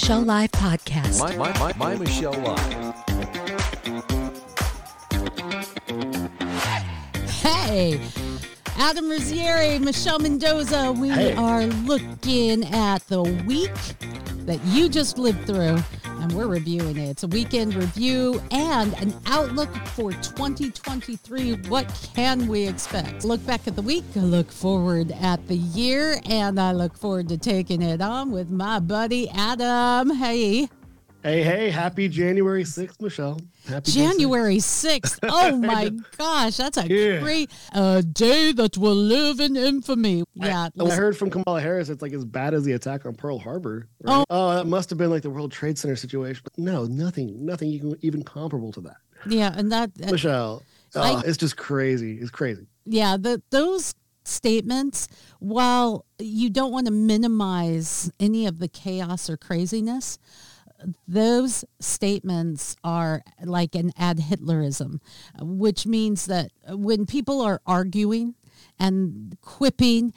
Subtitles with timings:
[0.00, 1.18] Michelle Live podcast.
[1.18, 2.94] My, my, my, my Michelle Live.
[7.42, 8.00] Hey,
[8.76, 10.92] Adam Rosieri, Michelle Mendoza.
[10.92, 11.34] We Hey.
[11.34, 13.74] are looking at the week
[14.46, 15.78] that you just lived through,
[16.28, 17.08] and we're reviewing it.
[17.08, 21.52] It's a weekend review and an outlook for 2023.
[21.68, 23.24] What can we expect?
[23.24, 27.38] Look back at the week, look forward at the year, and I look forward to
[27.38, 30.10] taking it on with my buddy Adam.
[30.10, 30.68] Hey.
[31.22, 33.40] Hey, hey, happy January 6th, Michelle.
[33.66, 35.18] Happy January 6th.
[35.30, 37.18] Oh my gosh, that's a Yeah.
[37.20, 40.22] great a day that will live in infamy.
[40.34, 40.68] Yeah.
[40.80, 43.38] I, I heard from Kamala Harris it's like as bad as the attack on Pearl
[43.38, 43.88] Harbor.
[44.06, 44.18] Oh.
[44.18, 44.26] right?
[44.30, 46.44] Oh, that must have been like the World Trade Center situation.
[46.56, 48.96] No, nothing, nothing even, even comparable to that.
[49.28, 50.62] yeah, and that uh, Michelle,
[50.94, 52.18] I- oh, it's just crazy.
[52.20, 52.66] It's crazy.
[52.86, 53.92] yeah, the those
[54.24, 55.08] statements
[55.40, 60.18] while you don't want to minimize any of the chaos or craziness,
[61.06, 65.00] those statements are like an ad Hitlerism,
[65.40, 68.34] which means that when people are arguing
[68.78, 70.12] and quipping,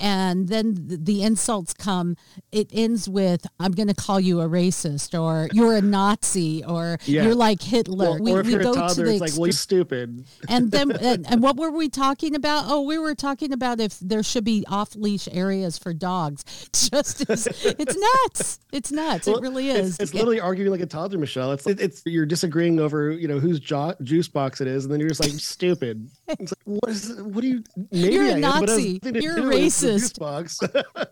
[0.00, 2.16] and then the insults come,
[2.52, 6.98] it ends with, I'm going to call you a racist, or you're a Nazi, or
[7.04, 7.24] Yeah.
[7.24, 8.18] you're like Hitler.
[8.20, 10.24] Well, or if you're a toddler, it's like, well, you're stupid.
[10.48, 12.64] and then and, and what were we talking about?
[12.66, 16.44] Oh, we were talking about if there should be off leash areas for dogs.
[16.72, 18.58] Just as, it's nuts.
[18.72, 19.26] It's nuts.
[19.26, 19.98] Well, it really is.
[20.00, 21.52] It's, literally arguing like a toddler, Michelle.
[21.52, 25.00] It's it's you're disagreeing over you know whose jo- juice box it is, and then
[25.00, 26.08] you're just like stupid.
[26.38, 27.64] It's like, what is what do you?
[27.90, 28.98] Maybe You're a I am, but it has Nazi.
[29.00, 30.18] to You're a the juice racist.
[30.20, 30.60] box.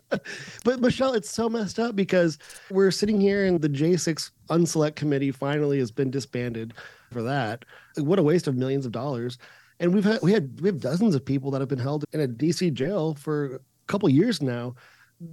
[0.63, 2.37] but Michelle, it's so messed up because
[2.69, 6.73] we're sitting here and the J6 Unselect Committee finally has been disbanded
[7.11, 7.65] for that.
[7.97, 9.37] What a waste of millions of dollars.
[9.79, 12.19] And we've had we had we have dozens of people that have been held in
[12.19, 14.75] a DC jail for a couple years now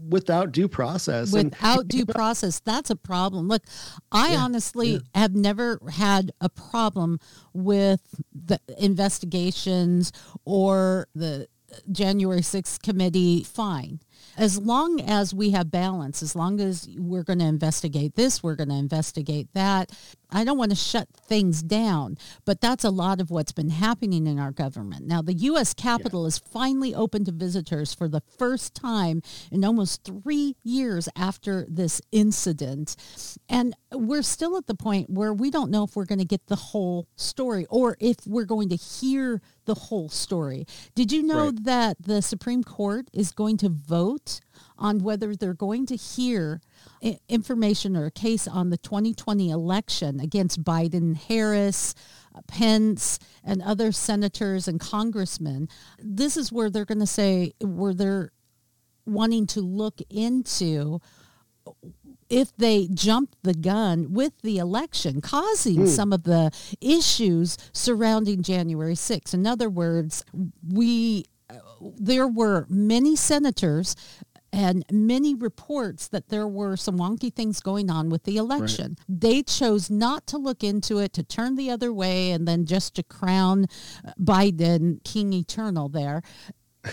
[0.09, 1.33] without due process.
[1.33, 3.49] And Without due process, that's a problem.
[3.49, 3.63] Look,
[4.11, 7.19] I honestly have never had a problem
[7.53, 8.01] with
[8.33, 10.13] the investigations
[10.45, 11.49] or the
[11.91, 13.43] January 6th committee.
[13.45, 14.01] Fine.
[14.37, 18.55] As long as we have balance, as long as we're going to investigate this, we're
[18.55, 19.91] going to investigate that.
[20.31, 24.27] I don't want to shut things down, but that's a lot of what's been happening
[24.27, 25.07] in our government.
[25.07, 25.73] Now, the U.S.
[25.73, 31.65] Capitol is finally open to visitors for the first time in almost three years after
[31.69, 32.97] this incident.
[33.49, 36.47] And we're still at the point where we don't know if we're going to get
[36.49, 40.67] the whole story or if we're going to hear the whole story.
[40.95, 41.65] Did you know Right.
[41.65, 44.41] that the Supreme Court is going to vote
[44.79, 46.61] on whether they're going to hear
[47.29, 51.95] information or a case on the 2020 election against Biden, Harris,
[52.35, 55.69] uh, Pence, and other senators and congressmen.
[55.99, 58.33] This is where they're going to say, where they're
[59.05, 61.01] wanting to look into
[62.29, 65.87] if they jumped the gun with the election, causing hmm.
[65.87, 66.51] some of the
[66.81, 69.35] issues surrounding January 6th.
[69.35, 70.25] In other words,
[70.67, 73.95] we uh, there were many senators
[74.57, 78.97] and many reports that there were some wonky things going on with the election.
[79.07, 82.95] They chose not to look into it, to turn the other way, and then just
[82.95, 83.67] to crown
[84.03, 86.23] uh, Biden King Eternal there.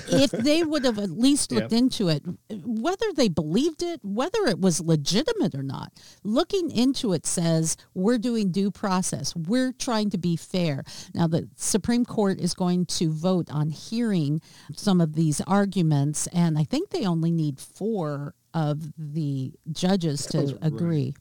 [0.08, 1.80] If they would have at least looked Yep.
[1.80, 2.24] into it,
[2.66, 5.94] whether they believed it, whether it was legitimate or not,
[6.24, 9.36] looking into it says we're doing due process.
[9.36, 10.84] We're trying to be fair.
[11.14, 14.42] Now, the Supreme Court is going to vote on hearing
[14.76, 20.38] some of these arguments, and I think they only need four of the judges to
[20.40, 20.64] Sounds right.
[20.64, 21.14] agree.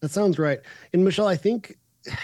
[0.00, 0.58] That sounds right.
[0.92, 1.76] And Michelle, I think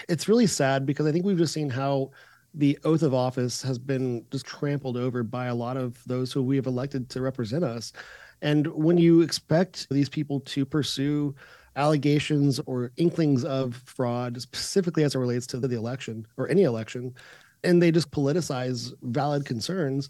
[0.07, 2.11] it's really sad because I think we've just seen how
[2.53, 6.43] the oath of office has been just trampled over by a lot of those who
[6.43, 7.93] we have elected to represent us.
[8.41, 11.33] And when you expect these people to pursue
[11.75, 17.15] allegations or inklings of fraud, specifically as it relates to the election or any election,
[17.63, 20.09] and they just politicize valid concerns,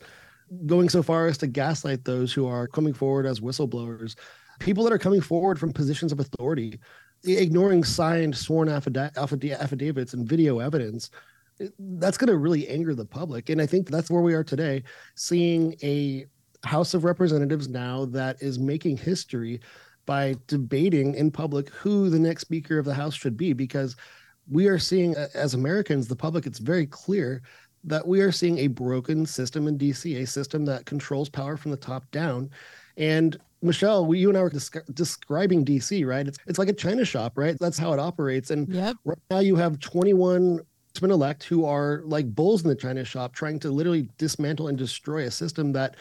[0.66, 4.16] going so far as to gaslight those who are coming forward as whistleblowers,
[4.60, 6.80] people that are coming forward from positions of authority,
[7.24, 11.10] ignoring signed sworn affida- affida- affidavits and video evidence.
[11.80, 13.50] That's going to really anger the public.
[13.50, 14.84] And I think that's where we are today,
[15.16, 16.26] seeing a
[16.64, 19.60] House of Representatives now that is making history
[20.06, 23.96] by debating in public who the next Speaker of the House should be, because
[24.50, 27.42] we are seeing, as Americans, the public, it's very clear
[27.86, 31.72] that we are seeing a broken system in DC, a system that controls power from
[31.72, 32.50] the top down.
[32.98, 36.28] And Michelle, we, you and I were descri- describing DC, right?
[36.28, 37.58] It's, it's like a China shop, right?
[37.60, 38.52] That's how it operates.
[38.52, 38.98] And Yep.
[39.06, 40.60] right now you have 21 men
[41.02, 45.24] elect who are like bulls in the China shop trying to literally dismantle and destroy
[45.24, 45.96] a system that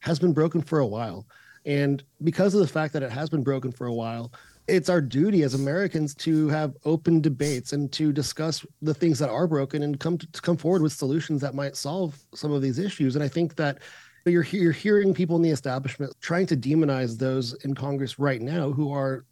[0.00, 1.26] has been broken for a while.
[1.66, 4.32] And because of the fact that it has been broken for a while,
[4.66, 9.30] it's our duty as Americans to have open debates and to discuss the things that
[9.30, 12.62] are broken and come to, to come forward with solutions that might solve some of
[12.62, 13.16] these issues.
[13.16, 13.78] And I think that
[14.24, 18.70] you're you're hearing people in the establishment trying to demonize those in Congress right now
[18.70, 19.24] who are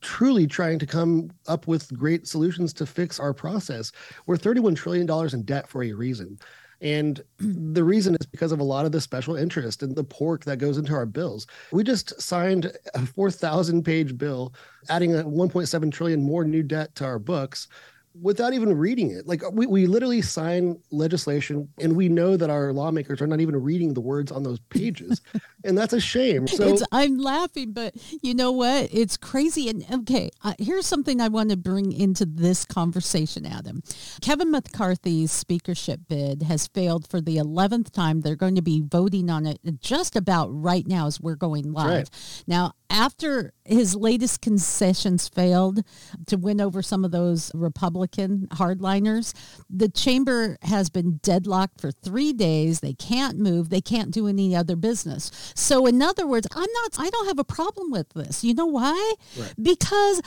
[0.00, 3.92] truly trying to come up with great solutions to fix our process.
[4.26, 6.38] We're 31 trillion dollars in debt for a reason.
[6.80, 10.44] And the reason is because of a lot of the special interest and the pork
[10.44, 11.46] that goes into our bills.
[11.72, 14.54] We just signed a 4,000 page bill
[14.88, 17.68] adding a 1.7 trillion more new debt to our books
[18.20, 19.26] without even reading it.
[19.26, 23.62] Like we, we literally sign legislation and we know that our lawmakers are not even
[23.62, 25.20] reading the words on those pages.
[25.64, 26.46] and that's a shame.
[26.46, 28.88] So it's, I'm laughing, but you know what?
[28.92, 29.68] It's crazy.
[29.68, 33.82] And okay, uh, here's something I want to bring into this conversation, Adam.
[34.20, 38.20] Kevin McCarthy's speakership bid has failed for the 11th time.
[38.20, 41.86] They're going to be voting on it just about right now as we're going live.
[41.86, 42.44] Right.
[42.46, 45.80] Now, after his latest concessions failed
[46.26, 49.34] to win over some of those Republican hardliners,
[49.68, 52.80] the chamber has been deadlocked for three days.
[52.80, 53.68] They can't move.
[53.68, 55.30] They can't do any other business.
[55.54, 58.44] So, in other words, I'm not, I don't have a problem with this.
[58.44, 59.14] You know why?
[59.38, 59.54] Right.
[59.60, 60.22] Because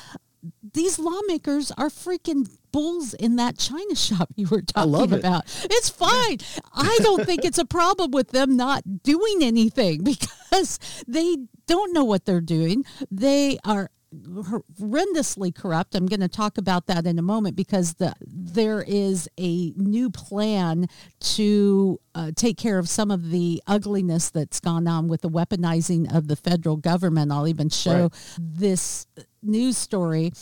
[0.73, 5.43] these lawmakers are freaking bulls in that china shop you were talking about.
[5.65, 6.37] It's fine.
[6.73, 10.03] I don't think it's a problem with them not doing anything
[10.51, 11.37] because they
[11.67, 12.85] don't know what they're doing.
[13.11, 15.93] They are horrendously corrupt.
[15.93, 20.09] I'm going to talk about that in a moment because the, there is a new
[20.09, 20.87] plan
[21.19, 26.13] to uh, take care of some of the ugliness that's gone on with the weaponizing
[26.13, 27.31] of the federal government.
[27.31, 28.11] I'll even show right.
[28.39, 29.05] this
[29.43, 30.33] news story.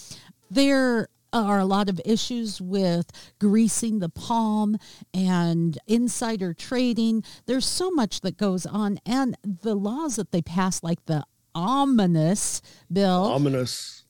[0.50, 4.78] There are a lot of issues with greasing the palm
[5.14, 7.24] and insider trading.
[7.46, 9.00] There's so much that goes on.
[9.06, 11.24] And the laws that they pass, like the
[11.56, 12.62] ominous
[12.92, 13.26] bill.
[13.26, 14.04] Ominous.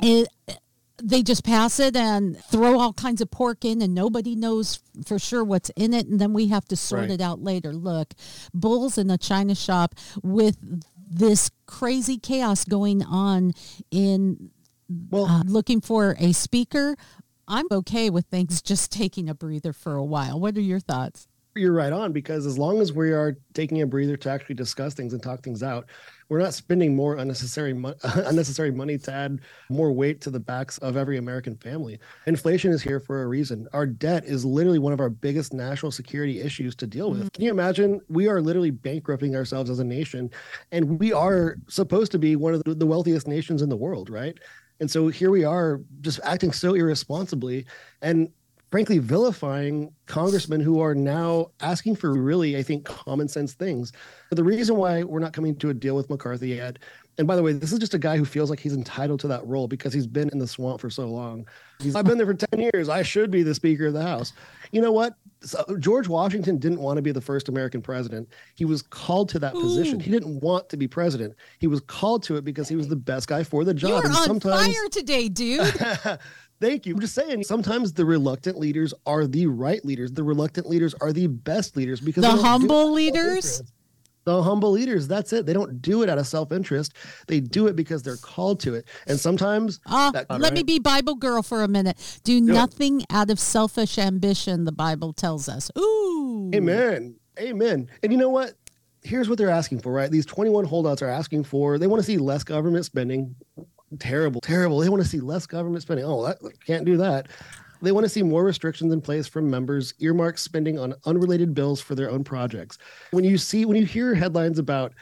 [0.00, 0.28] It,
[1.02, 5.18] they just pass it and throw all kinds of pork in and nobody knows for
[5.18, 7.10] sure what's in it and then we have to sort right.
[7.10, 8.14] it out later look
[8.54, 10.56] bulls in a china shop with
[11.08, 13.52] this crazy chaos going on
[13.90, 14.50] in
[15.10, 16.96] well uh, looking for a speaker
[17.48, 21.28] i'm okay with things just taking a breather for a while what are your thoughts
[21.56, 24.94] you're right on because as long as we are taking a breather to actually discuss
[24.94, 25.86] things and talk things out,
[26.28, 30.78] we're not spending more unnecessary mo- unnecessary money to add more weight to the backs
[30.78, 31.98] of every American family.
[32.26, 33.68] Inflation is here for a reason.
[33.72, 37.20] Our debt is literally one of our biggest national security issues to deal with.
[37.20, 37.28] Mm-hmm.
[37.28, 38.00] Can you imagine?
[38.08, 40.30] We are literally bankrupting ourselves as a nation,
[40.72, 44.38] and we are supposed to be one of the wealthiest nations in the world, right?
[44.80, 47.66] And so here we are just acting so irresponsibly.
[48.02, 48.30] And
[48.70, 53.92] frankly vilifying congressmen who are now asking for really, I think, common sense things.
[54.28, 56.78] But the reason why we're not coming to a deal with McCarthy yet,
[57.18, 59.28] and by the way, this is just a guy who feels like he's entitled to
[59.28, 61.46] that role because he's been in the swamp for so long.
[61.80, 62.88] He's, I've been there for 10 years.
[62.88, 64.32] I should be the Speaker of the House.
[64.72, 65.14] You know what?
[65.42, 68.28] So George Washington didn't want to be the first American president.
[68.54, 69.60] He was called to that Ooh.
[69.60, 70.00] position.
[70.00, 71.34] He didn't want to be president.
[71.58, 73.90] He was called to it because he was the best guy for the job.
[73.90, 75.62] You're and on sometimes, fire today, dude.
[76.60, 76.94] Thank you.
[76.94, 80.12] I'm just saying, sometimes the reluctant leaders are the right leaders.
[80.12, 83.62] The reluctant leaders are the best leaders because the humble leaders.
[84.26, 85.46] The humble leaders, that's it.
[85.46, 86.94] They don't do it out of self interest.
[87.28, 88.86] They do it because they're called to it.
[89.06, 89.78] And sometimes.
[89.86, 90.52] Uh, that, let right?
[90.52, 92.20] me be Bible girl for a minute.
[92.24, 95.70] Do, nothing out of selfish ambition, the Bible tells us.
[95.78, 96.50] Ooh.
[96.52, 97.14] Amen.
[97.38, 97.88] Amen.
[98.02, 98.54] And you know what?
[99.02, 100.10] Here's what they're asking for, right?
[100.10, 103.36] These 21 holdouts are asking for, they want to see less government spending,
[104.00, 104.80] terrible, terrible.
[104.80, 106.04] They want to see less government spending.
[106.04, 107.28] Oh, that, can't do that.
[107.82, 111.80] They want to see more restrictions in place from members, earmark spending on unrelated bills
[111.80, 112.78] for their own projects.
[113.10, 114.92] When you see, when you hear headlines about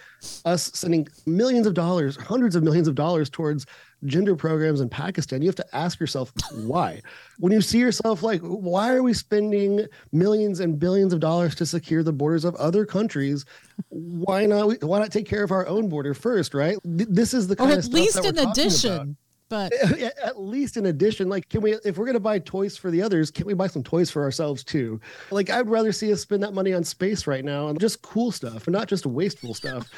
[0.44, 3.66] us sending millions of dollars, hundreds of millions of dollars towards
[4.06, 7.00] gender programs in Pakistan, you have to ask yourself why.
[7.38, 11.66] when you see yourself like, why are we spending millions and billions of dollars to
[11.66, 13.44] secure the borders of other countries?
[13.88, 14.82] Why not?
[14.82, 16.76] Why not take care of our own border first, right?
[16.84, 19.16] This is the kind or at least in addition
[19.48, 22.90] but at least in addition like can we if we're going to buy toys for
[22.90, 25.00] the others can we buy some toys for ourselves too?
[25.30, 28.32] Like i'd rather see us spend that money on space right now and just cool
[28.32, 29.90] stuff and not just wasteful stuff.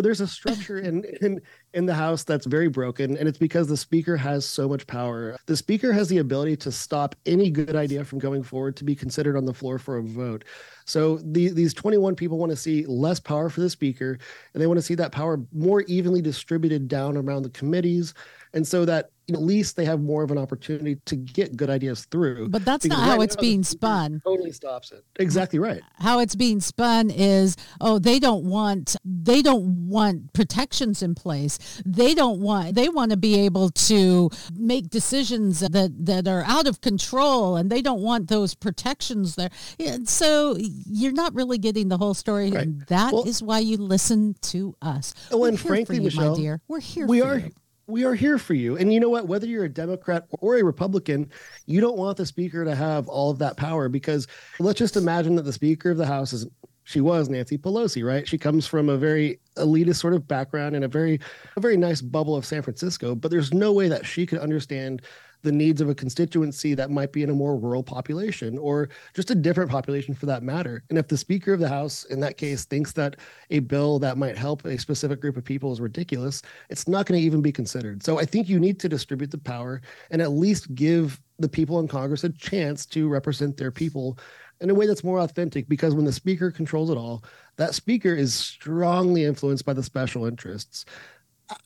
[0.00, 1.40] There's a structure in in
[1.72, 5.36] in the house that's very broken and it's because the speaker has so much power.
[5.46, 8.94] The speaker has the ability to stop any good idea from going forward to be
[8.94, 10.44] considered on the floor for a vote.
[10.86, 14.18] So the, these 21 people want to see less power for the speaker
[14.52, 18.14] and they want to see that power more evenly distributed down around the committees
[18.54, 22.04] and so that at least they have more of an opportunity to get good ideas
[22.10, 22.46] through.
[22.50, 24.20] But that's Because not how right it's now, being spun.
[24.22, 25.02] Totally stops it.
[25.18, 25.80] Exactly right.
[25.94, 31.58] How it's being spun is, oh, they don't want they don't want protections in place.
[31.86, 36.66] They don't want they want to be able to make decisions that that are out
[36.66, 39.48] of control, and they don't want those protections there.
[39.78, 42.64] Yeah, so you're not really getting the whole story, Right.
[42.66, 45.14] and that is Well- why you listen to us.
[45.30, 47.06] Oh, We're and frankly, for you, Michelle, my dear, we're here.
[47.06, 47.50] we for are you.
[47.86, 48.76] We are here for you.
[48.76, 49.28] And you know what?
[49.28, 51.30] Whether you're a democrat or a republican
[51.66, 54.26] you don't want the speaker to have all of that power because
[54.58, 56.46] let's just imagine that the speaker of the house is
[56.84, 58.26] she was nancy pelosi right?
[58.28, 61.20] She comes from a very elitist sort of background and a very
[61.56, 65.02] a very nice bubble of san francisco but there's no way that she could understand
[65.44, 69.30] the needs of a constituency that might be in a more rural population or just
[69.30, 70.82] a different population for that matter.
[70.88, 73.16] And if the Speaker of the House, in that case, thinks that
[73.50, 77.20] a bill that might help a specific group of people is ridiculous, it's not going
[77.20, 78.02] to even be considered.
[78.02, 81.80] So I think you need to distribute the power and at least give the people
[81.80, 84.18] in Congress a chance to represent their people
[84.60, 87.24] in a way that's more authentic because when the speaker controls it all,
[87.56, 90.84] that speaker is strongly influenced by the special interests.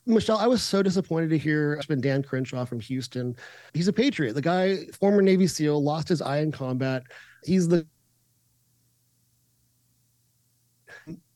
[0.06, 3.36] Michelle, I was so disappointed to hear it's been Dan Crenshaw from Houston.
[3.74, 4.34] He's a patriot.
[4.34, 7.02] The guy, former Navy SEAL, lost his eye in combat.
[7.44, 7.86] He's the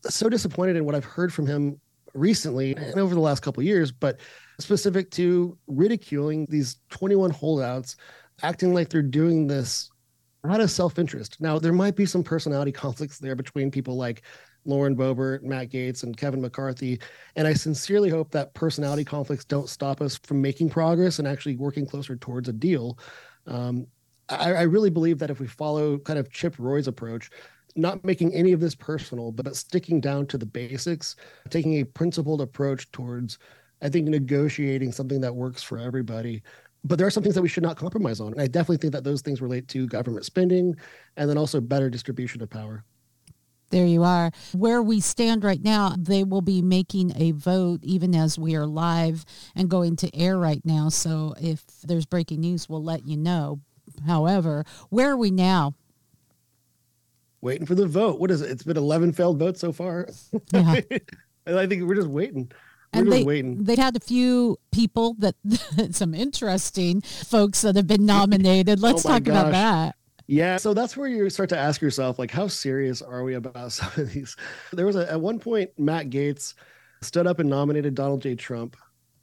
[0.09, 1.81] so disappointed in what I've heard from him
[2.15, 4.21] recently and over the last couple years, but
[4.59, 7.97] specific to ridiculing these 21 holdouts,
[8.43, 9.91] acting like they're doing this
[10.49, 11.41] out of self-interest.
[11.41, 14.23] Now, there might be some personality conflicts there between people like
[14.65, 17.01] Lauren Boebert, Matt Gaetz, and Kevin McCarthy.
[17.37, 21.57] And I sincerely hope that personality conflicts don't stop us from making progress and actually
[21.57, 22.99] working closer towards a deal.
[23.47, 23.87] Um,
[24.29, 27.31] I, I really believe that if we follow kind of Chip Roy's approach,
[27.75, 31.17] not making any of this personal, but sticking down to the basics,
[31.49, 33.39] taking a principled approach towards,
[33.81, 36.43] I think, negotiating something that works for everybody.
[36.85, 38.33] But there are some things that we should not compromise on.
[38.33, 40.75] And I definitely think that those things relate to government spending
[41.17, 42.85] and then also better distribution of power.
[43.73, 44.31] There you are.
[44.53, 48.67] Where we stand right now, they will be making a vote even as we are
[48.67, 49.25] live
[49.57, 50.91] and going to air right now.
[50.91, 53.61] So if there's breaking news, we'll let you know.
[54.07, 55.75] However, where are we now?
[57.41, 58.21] Waiting for the vote.
[58.21, 58.51] What is it?
[58.51, 60.07] It's been 11 failed votes so far.
[60.53, 60.81] Yeah.
[61.47, 62.53] I think we're just waiting.
[62.93, 63.65] We're and just they, waiting.
[63.65, 65.35] they had a few people that
[65.93, 68.79] some interesting folks that have been nominated.
[68.83, 69.97] Oh Let's Oh talk about that.
[70.33, 73.71] Yeah, so that's where you start to ask yourself, like, how serious are we about
[73.73, 74.35] some of these?
[74.73, 76.55] There was a, at one point, Matt Gaetz
[77.03, 78.35] stood up and nominated Donald J.
[78.35, 78.75] Trump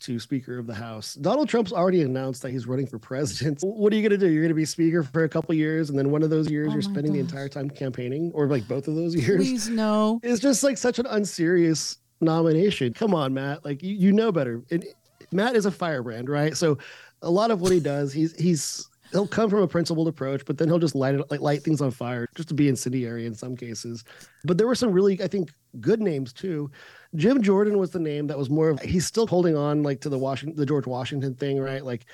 [0.02, 1.16] to Speaker of the House.
[1.16, 3.60] Donald Trump's already announced that he's running for president.
[3.64, 4.32] What are you going to do?
[4.32, 6.70] You're going to be Speaker for a couple years, and then one of those years
[6.70, 9.38] Oh you're spending the entire time campaigning, or like both of those years.
[9.38, 10.20] Please no.
[10.22, 12.94] It's just like such an unserious nomination.
[12.94, 13.66] Come on, Matt.
[13.66, 14.62] Like you, you know better.
[14.70, 14.86] And
[15.32, 16.56] Matt is a firebrand, right?
[16.56, 16.78] So
[17.24, 20.58] a lot of what he does, he's he's he'll come from a principled approach, but
[20.58, 23.34] then he'll just light it like light things on fire just to be incendiary in
[23.34, 24.04] some cases.
[24.44, 26.72] But there were some really, I think, good names too.
[27.16, 30.10] Jim Jordan was the name that was more of he's still holding on like to
[30.10, 31.84] the Washington the George Washington thing, right?
[31.84, 32.06] Like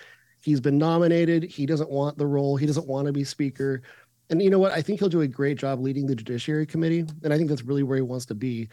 [0.42, 3.82] he's been nominated, he doesn't want the role, he doesn't want to be speaker.
[4.30, 4.72] And you know what?
[4.72, 7.06] I think he'll do a great job leading the Judiciary Committee.
[7.24, 8.70] And I think that's really where he wants to be.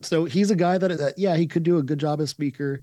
[0.00, 2.82] So he's a guy that, that yeah, he could do a good job as speaker,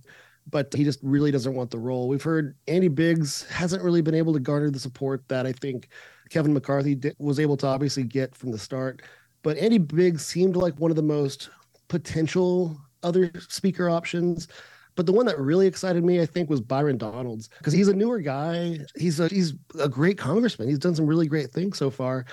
[0.49, 2.07] but he just really doesn't want the role.
[2.07, 5.89] We've heard Andy Biggs hasn't really been able to garner the support that I think
[6.29, 9.01] Kevin McCarthy di- was able to obviously get from the start.
[9.43, 11.49] But Andy Biggs seemed like one of the most
[11.87, 14.47] potential other speaker options.
[14.95, 17.93] But the one that really excited me, I think, was Byron Donalds because he's a
[17.93, 18.79] newer guy.
[18.97, 20.67] He's a he's a great congressman.
[20.67, 22.25] He's done some really great things so far.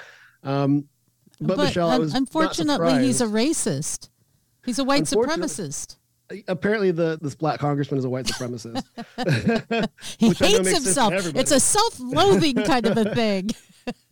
[0.42, 0.84] Um,
[1.40, 4.08] but, Michelle, I un- was unfortunately, he's a racist.
[4.64, 5.96] He's a white supremacist.
[6.46, 8.84] Apparently the this black congressman is a white supremacist.
[10.18, 11.36] He Which I know hates makes sense to himself.
[11.36, 13.50] It's a self-loathing kind of a thing.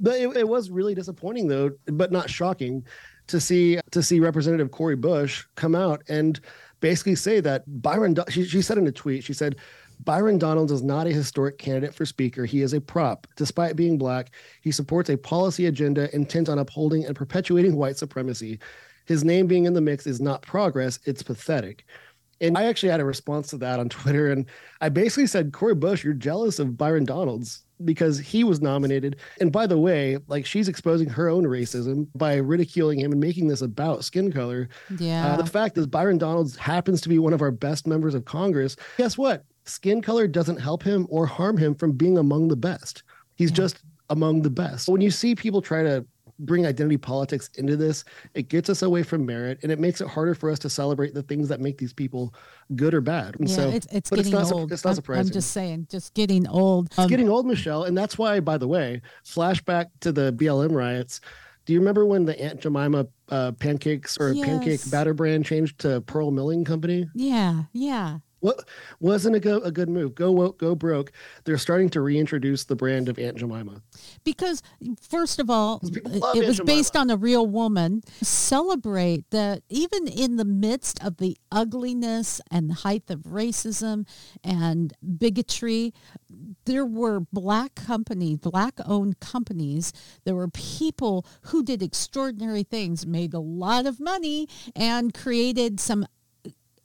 [0.00, 2.84] but it, it was really disappointing though, but not shocking
[3.26, 6.40] to see to see Representative Cori Bush come out and
[6.80, 8.16] basically say that Byron.
[8.28, 9.56] She, she said in a tweet, she said.
[10.04, 12.44] Byron Donalds is not a historic candidate for Speaker.
[12.44, 13.26] He is a prop.
[13.36, 14.30] Despite being black,
[14.60, 18.58] he supports a policy agenda intent on upholding and perpetuating white supremacy.
[19.06, 21.84] His name being in the mix is not progress, it's pathetic.
[22.40, 24.30] And I actually had a response to that on Twitter.
[24.30, 24.44] And
[24.80, 29.16] I basically said, Cori Bush, you're jealous of Byron Donalds because he was nominated.
[29.40, 33.48] And by the way, like she's exposing her own racism by ridiculing him and making
[33.48, 34.68] this about skin color.
[34.98, 35.32] Yeah.
[35.32, 38.24] Uh, the fact is, Byron Donalds happens to be one of our best members of
[38.26, 38.76] Congress.
[38.98, 39.44] Guess what?
[39.64, 43.02] Skin color doesn't help him or harm him from being among the best.
[43.36, 43.56] He's Yeah.
[43.56, 43.78] just
[44.10, 44.88] among the best.
[44.88, 46.04] When you see people try to
[46.38, 50.08] bring identity politics into this, it gets us away from merit and it makes it
[50.08, 52.34] harder for us to celebrate the things that make these people
[52.74, 53.36] good or bad.
[53.40, 54.72] And yeah, so it's, it's getting not, old.
[54.72, 55.26] It's not I'm- surprising.
[55.26, 56.86] I'm, just saying, just getting old.
[56.86, 60.72] It's Um, getting old, Michelle, and that's why, by the way, flashback to the BLM
[60.72, 61.20] riots.
[61.64, 66.00] Do you remember when the Aunt Jemima uh, pancakes or pancake batter brand changed to
[66.02, 67.08] Pearl Milling Company?
[67.14, 68.18] yeah, yeah.
[68.40, 68.68] What
[69.00, 70.14] wasn't a, go, a good move?
[70.14, 71.10] Go woke, go broke.
[71.44, 73.82] They're starting to reintroduce the brand of Aunt Jemima.
[74.24, 74.62] Because
[75.00, 78.02] first of all, it love it Aunt was based on a real woman.
[78.22, 84.06] Celebrate that even in the midst of the ugliness and height of racism
[84.44, 85.94] and bigotry,
[86.66, 89.92] there were black companies, black owned companies.
[90.24, 96.06] There were people who did extraordinary things, made a lot of money, and created some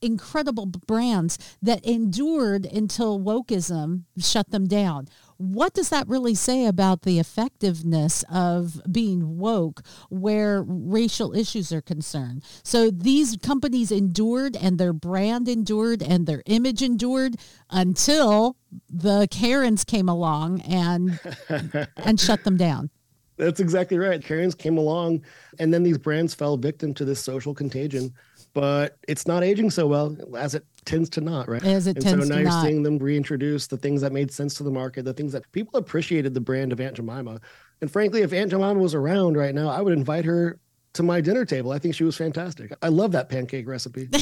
[0.02, 5.08] incredible brands that endured until wokeism shut them down.
[5.38, 11.82] What does that really say about the effectiveness of being woke where racial issues are
[11.82, 12.44] concerned?
[12.64, 17.38] So these companies endured and their brand endured and their image endured
[17.72, 18.56] until
[18.88, 21.20] the Karens came along and
[21.98, 22.92] and shut them down.
[23.38, 24.24] That's exactly right.
[24.24, 25.24] Karens came along,
[25.58, 28.14] and then these brands fell victim to this social contagion.
[28.54, 31.64] But it's not aging so well, as it tends to not, right?
[31.64, 32.66] As it and tends so now you're not.
[32.66, 35.80] seeing them reintroduce the things that made sense to the market, the things that people
[35.80, 37.40] appreciated the brand of Aunt Jemima.
[37.80, 40.60] And frankly, if Aunt Jemima was around right now, I would invite her
[40.94, 41.72] to my dinner table.
[41.72, 42.74] I think she was fantastic.
[42.82, 44.10] I love that pancake recipe.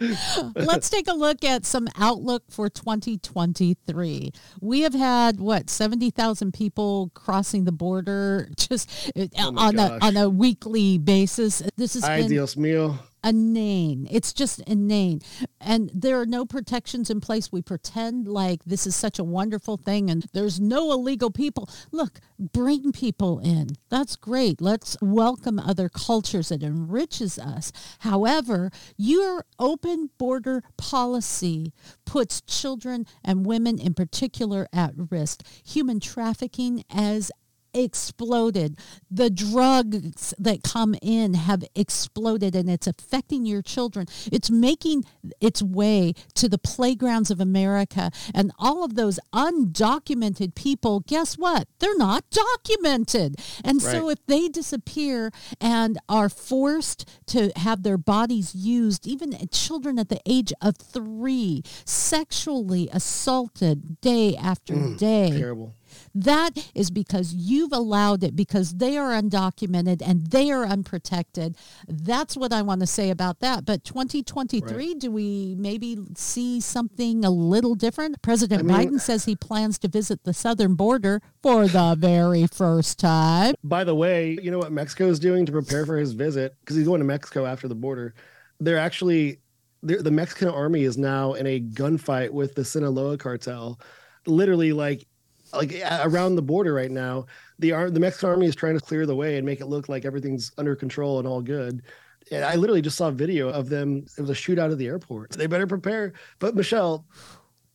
[0.54, 4.32] Let's take a look at some outlook for 2023.
[4.60, 10.16] We have had what 70,000 people crossing the border just uh, Oh on a on
[10.16, 11.62] a weekly basis.
[11.76, 12.98] This is Ay, been Dios mío.
[13.24, 14.06] Inane.
[14.10, 15.20] It's just inane.
[15.60, 17.52] And there are no protections in place.
[17.52, 21.68] We pretend like this is such a wonderful thing and there's no illegal people.
[21.90, 23.70] Look, bring people in.
[23.88, 24.60] That's great.
[24.60, 26.50] Let's welcome other cultures.
[26.50, 27.72] It enriches us.
[28.00, 31.72] However, your open border policy
[32.04, 35.44] puts children and women in particular at risk.
[35.64, 37.30] Human trafficking as
[37.74, 38.78] exploded.
[39.10, 44.06] The drugs that come in have exploded and it's affecting your children.
[44.30, 45.04] It's making
[45.40, 48.10] its way to the playgrounds of America.
[48.34, 51.68] And all of those undocumented people, guess what?
[51.78, 53.36] They're not documented.
[53.64, 59.98] And so if they disappear and are forced to have their bodies used, even children
[59.98, 65.30] at the age of three, sexually assaulted day after mm, day.
[65.30, 65.74] Terrible.
[66.14, 71.56] That is because you've allowed it because they are undocumented and they are unprotected.
[71.86, 73.64] That's what I want to say about that.
[73.64, 78.20] But 2023, do we maybe see something a little different?
[78.22, 82.46] President I mean- Biden says he plans to visit the southern border for the very
[82.46, 83.54] first time.
[83.64, 86.76] By the way, you know what Mexico is doing to prepare for his visit because
[86.76, 88.14] he's going to Mexico after the border.
[88.60, 89.38] They're actually
[89.82, 93.78] they're, the Mexican army is now in a gunfight with the Sinaloa cartel,
[94.26, 95.06] literally like
[95.52, 97.26] like around the border right now.
[97.58, 99.88] The ar- the Mexican army is trying to clear the way and make it look
[99.88, 101.82] like everything's under control and all good.
[102.30, 104.04] And I literally just saw a video of them.
[104.16, 105.30] It was a shootout at the airport.
[105.30, 106.12] They better prepare.
[106.38, 107.06] But Michelle,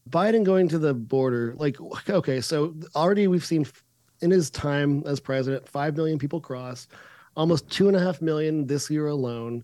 [0.09, 1.77] Biden going to the border, like
[2.09, 3.65] okay, so already we've seen
[4.21, 6.87] in his time as president, five million people cross,
[7.35, 9.63] almost two and a half million this year alone.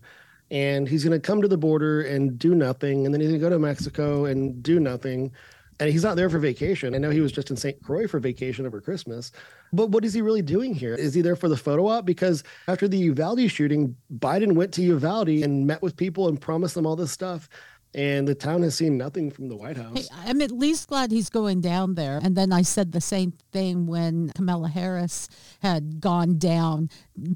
[0.50, 3.06] And he's going to come to the border and do nothing.
[3.06, 5.32] And then he's going to go to Mexico and do nothing.
[5.80, 6.94] And he's not there for vacation.
[6.94, 7.82] I know he was just in St.
[7.82, 9.32] Croix for vacation over Christmas.
[9.72, 10.94] But what is he really doing here?
[10.94, 12.04] Is he there for the photo op?
[12.04, 16.74] Because after the Uvalde shooting, Biden went to Uvalde and met with people and promised
[16.74, 17.48] them all this stuff.
[17.92, 20.08] And the town has seen nothing from the White House.
[20.08, 22.20] Hey, I'm at least glad he's going down there.
[22.22, 25.28] And then I said the same thing when Kamala Harris
[25.60, 26.88] had gone down.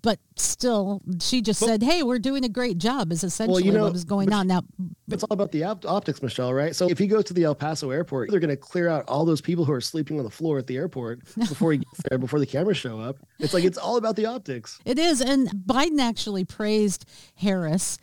[0.02, 3.92] But still, she just said, hey, we're doing a great job, is essentially know, what
[3.92, 4.46] was going on.
[4.46, 4.62] Now,
[5.10, 6.74] It's all about the op- optics, Michelle, right?
[6.74, 9.24] So if he goes to the El Paso airport, they're going to clear out all
[9.24, 12.18] those people who are sleeping on the floor at the airport before he gets there,
[12.18, 13.18] before the cameras show up.
[13.38, 14.80] It's like it's all about the optics.
[14.84, 15.20] It is.
[15.20, 17.04] And Biden actually praised
[17.36, 17.98] Harris,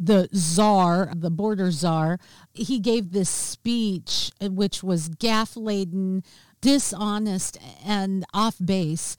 [0.00, 2.18] the czar, the border czar.
[2.54, 6.22] He gave this speech, which was gaff laden,
[6.60, 9.16] dishonest, and off base.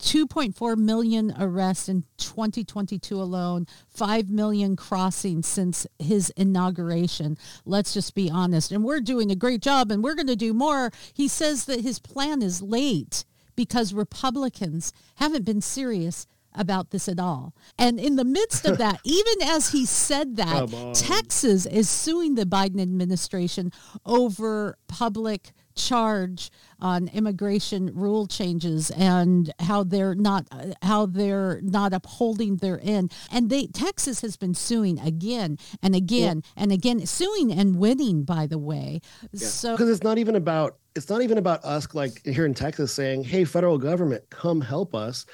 [0.00, 7.36] 2.4 million arrests in 2022 alone, 5 million crossings since his inauguration.
[7.64, 8.70] Let's just be honest.
[8.70, 10.92] And we're doing a great job and we're going to do more.
[11.12, 13.24] He says that his plan is late
[13.56, 17.54] because Republicans haven't been serious about this at all.
[17.78, 22.44] And in the midst of that, even as he said that, Texas is suing the
[22.44, 23.72] Biden administration
[24.06, 30.46] over public charge on immigration rule changes and how they're not
[30.82, 33.12] how they're not upholding their end.
[33.30, 36.62] And they Texas has been suing again and again yeah.
[36.62, 38.24] and again, suing and winning.
[38.24, 39.00] By the way,
[39.32, 39.46] yeah.
[39.46, 42.92] so because it's not even about it's not even about us like here in Texas
[42.92, 45.24] saying, "Hey, federal government, come help us."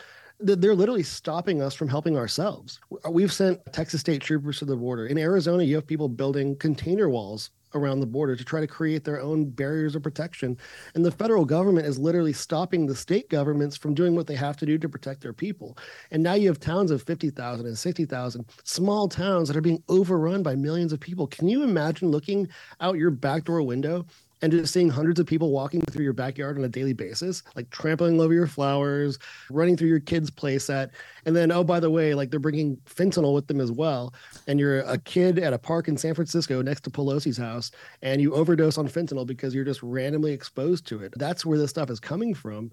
[0.41, 2.81] they're literally stopping us from helping ourselves.
[3.09, 5.07] We've sent Texas state troopers to the border.
[5.07, 9.05] In Arizona, you have people building container walls around the border to try to create
[9.05, 10.57] their own barriers of protection.
[10.95, 14.57] And the federal government is literally stopping the state governments from doing what they have
[14.59, 15.77] to do to protect their people.
[16.11, 20.43] And now you have towns of 50,000 and 60,000, small towns that are being overrun
[20.43, 21.27] by millions of people.
[21.27, 22.49] Can you imagine looking
[22.81, 24.07] out your back door window
[24.45, 27.71] and just seeing hundreds of people walking through your backyard on a daily basis, like
[27.71, 30.91] trampling over your flowers, running through your kids' playset.
[31.25, 34.13] And then, oh, by the way, like they're bringing fentanyl with them as well.
[34.47, 37.71] And you're a kid at a park in San Francisco next to Pelosi's house,
[38.03, 41.15] and you overdose on fentanyl because you're just randomly exposed to it.
[41.17, 42.71] That's where this stuff is coming from.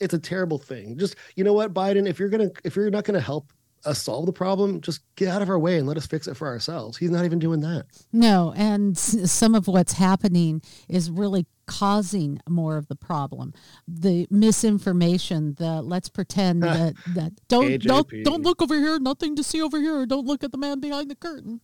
[0.00, 0.98] It's a terrible thing.
[0.98, 3.50] Just, you know what, Biden, if you're to, if you're not to help
[3.84, 6.36] us solve the problem, just get out of our way and let us fix it
[6.36, 6.96] for ourselves.
[6.96, 7.86] He's not even doing that.
[8.12, 13.52] No, and some of what's happening is really causing more of the problem.
[13.88, 19.42] The misinformation, the let's pretend that that don't don't don't look over here, nothing to
[19.42, 21.60] see over here, don't look at the man behind the curtain.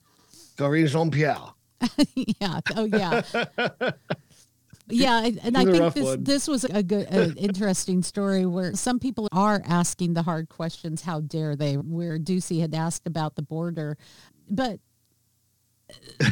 [0.56, 1.54] Karine Jean Pierre.
[2.14, 2.60] yeah.
[2.76, 3.22] Oh yeah.
[4.90, 6.24] yeah, and I think this one.
[6.24, 11.02] this was a good, uh, interesting story where some people are asking the hard questions.
[11.02, 11.74] How dare they?
[11.74, 13.96] Where Doocy had asked about the border,
[14.48, 14.80] but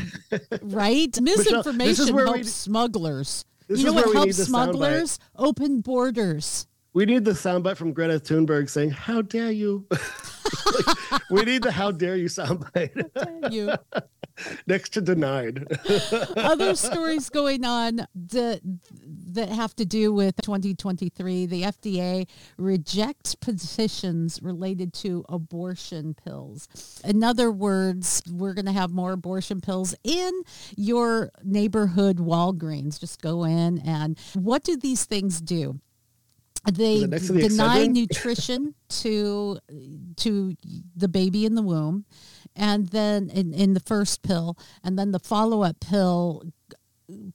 [0.62, 3.44] right misinformation Michelle, helps we, smugglers.
[3.68, 5.18] You know what helps smugglers?
[5.36, 6.66] Open borders.
[6.94, 11.70] We need the soundbite from Greta Thunberg saying, "How dare you." like, we need the
[11.70, 13.10] "How dare you" soundbite.
[13.14, 13.74] How dare you?
[14.66, 15.66] Next to denied.
[16.36, 18.60] Other stories going on that
[19.30, 21.46] that have to do with 2023.
[21.46, 26.68] The FDA rejects petitions related to abortion pills.
[27.04, 30.42] In other words, we're going to have more abortion pills in
[30.76, 32.98] your neighborhood Walgreens.
[32.98, 35.80] Just go in and what do these things do?
[36.72, 39.58] they the deny nutrition to
[40.16, 40.54] to
[40.96, 42.04] the baby in the womb
[42.58, 46.42] and then in, in the first pill and then the follow-up pill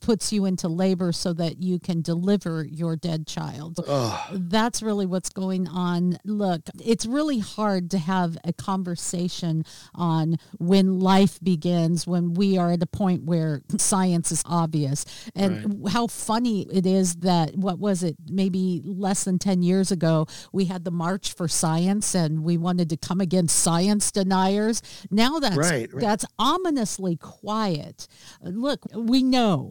[0.00, 3.80] puts you into labor so that you can deliver your dead child.
[3.86, 4.20] Ugh.
[4.32, 6.18] That's really what's going on.
[6.24, 12.72] Look, it's really hard to have a conversation on when life begins, when we are
[12.72, 15.04] at a point where science is obvious.
[15.34, 15.92] And right.
[15.92, 20.66] how funny it is that, what was it, maybe less than 10 years ago, we
[20.66, 24.82] had the March for Science and we wanted to come against science deniers.
[25.10, 26.00] Now that's, right, right.
[26.00, 28.06] that's ominously quiet.
[28.42, 29.63] Look, we know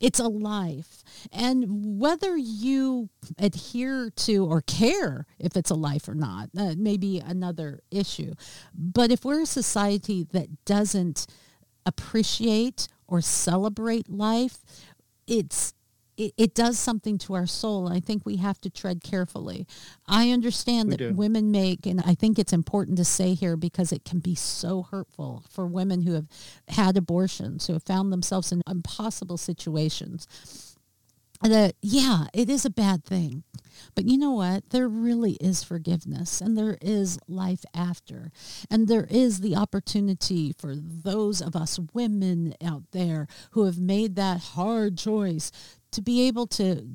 [0.00, 1.02] it's a life.
[1.32, 6.96] And whether you adhere to or care if it's a life or not, uh, may
[6.96, 8.34] be another issue.
[8.74, 11.26] But if we're a society that doesn't
[11.84, 14.58] appreciate or celebrate life,
[15.26, 15.72] it's
[16.16, 17.88] it, it, does something to our soul.
[17.88, 19.66] I think we have to tread carefully.
[20.06, 21.12] I understand we that do.
[21.12, 24.82] women make, and I think it's important to say here because it can be so
[24.82, 26.26] hurtful for women who have
[26.68, 30.26] had abortions, who have found themselves in impossible situations.
[31.42, 33.44] That, yeah, it is a bad thing.
[33.94, 34.70] But you know what?
[34.70, 38.30] There really is forgiveness and there is life after.
[38.70, 44.16] And there is the opportunity for those of us women out there who have made
[44.16, 45.52] that hard choice
[45.96, 46.86] to be able to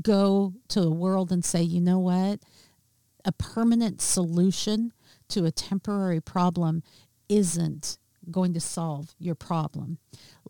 [0.00, 2.38] go to the world and say, you know what?
[3.24, 4.92] A permanent solution
[5.28, 6.84] to a temporary problem
[7.28, 7.98] isn't
[8.30, 9.98] going to solve your problem.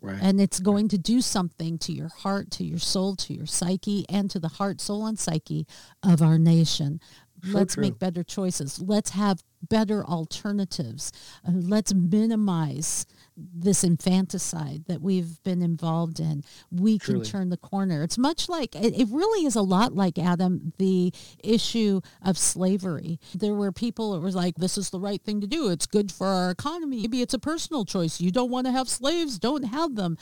[0.02, 0.18] Right.
[0.20, 4.04] And it's going to do something to your heart, to your soul, to your psyche,
[4.10, 5.66] and to the heart, soul, and psyche
[6.02, 7.00] of our nation.
[7.42, 7.82] So Let's true.
[7.84, 8.80] make better choices.
[8.80, 11.10] Let's have better alternatives.
[11.46, 16.44] Uh, let's minimize this infanticide that we've been involved in.
[16.70, 17.20] We Truly.
[17.20, 18.02] can turn the corner.
[18.02, 23.18] It's much like, it, it, really is a lot like, Adam, the issue of slavery.
[23.34, 25.68] There were people that were like, this is the right thing to do.
[25.68, 27.02] It's good for our economy.
[27.02, 28.20] Maybe it's a personal choice.
[28.20, 30.16] You don't want to have slaves, don't have them.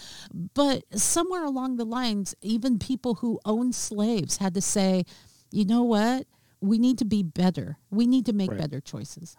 [0.54, 5.04] But somewhere along the lines, even people who own slaves had to say,
[5.50, 6.26] you know what?
[6.60, 7.76] We need to be better.
[7.90, 8.60] We need to make right.
[8.60, 9.36] better choices.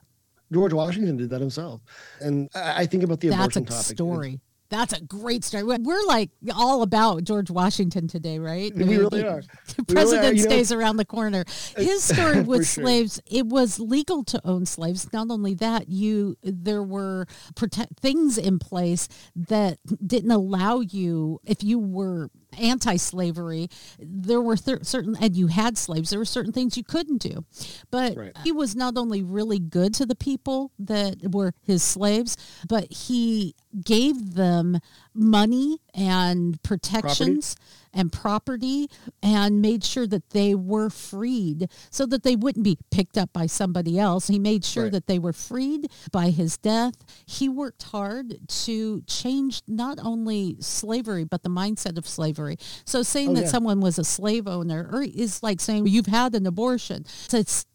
[0.54, 1.82] George Washington did that himself.
[2.22, 3.86] And I think about the That's abortion a topic.
[3.86, 4.40] story.
[4.74, 5.62] That's a great story.
[5.64, 8.74] We're like all about George Washington today, right?
[8.74, 9.44] We really are.
[9.88, 11.46] President's Day know, around the corner.
[11.78, 13.40] His story with slaves, sure.
[13.40, 15.14] it was legal to own slaves.
[15.14, 21.64] Not only that, you there were protect things in place that didn't allow you if
[21.64, 23.68] you were anti-slavery
[24.00, 27.44] there were certain and you had slaves there were certain things you couldn't do
[27.92, 28.38] but Right.
[28.44, 32.38] he was not only really good to the people that were his slaves
[32.68, 34.80] but he gave them
[35.14, 37.56] money and protections
[37.94, 38.88] and property
[39.22, 43.46] and made sure that they were freed so that they wouldn't be picked up by
[43.46, 44.28] somebody else.
[44.28, 44.92] He made sure Right.
[44.94, 46.96] that they were freed by his death.
[47.26, 52.58] He worked hard to change not only slavery, but the mindset of slavery.
[52.86, 53.50] So saying Oh, that yeah.
[53.50, 57.06] someone was a slave owner or is like saying you've had an abortion.
[57.28, 57.66] So it's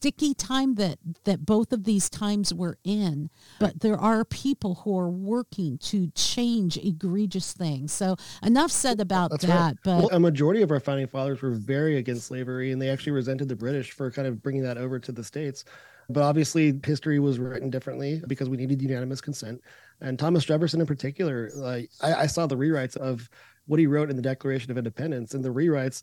[0.00, 4.98] sticky time that that both of these times were in but there are people who
[4.98, 9.76] are working to change egregious things so enough said about That's that right.
[9.84, 13.12] but well, a majority of our founding fathers were very against slavery, and they actually
[13.12, 15.64] resented the British for kind of bringing that over to the states.
[16.08, 19.60] But obviously, history was written differently because we needed unanimous consent.
[20.00, 23.28] And Thomas Jefferson, in particular, like I, I saw the rewrites of
[23.66, 26.02] what he wrote in the Declaration of Independence, and the rewrites,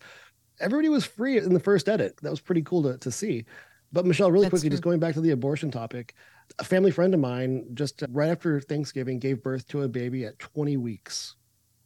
[0.60, 2.16] everybody was free in the first edit.
[2.22, 3.46] That was pretty cool to, to see.
[3.94, 6.14] But Michelle, really That's quickly, just going back to the abortion topic,
[6.60, 10.26] a family friend of mine just uh, right after Thanksgiving gave birth to a baby
[10.26, 11.36] at 20 weeks.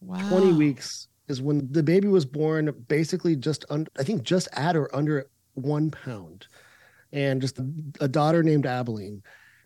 [0.02, 0.28] wow.
[0.30, 4.76] 20 weeks is when the baby was born basically just under, i think just at
[4.76, 6.48] or under one pound.
[7.14, 7.60] And just
[8.00, 9.22] a daughter named abilene.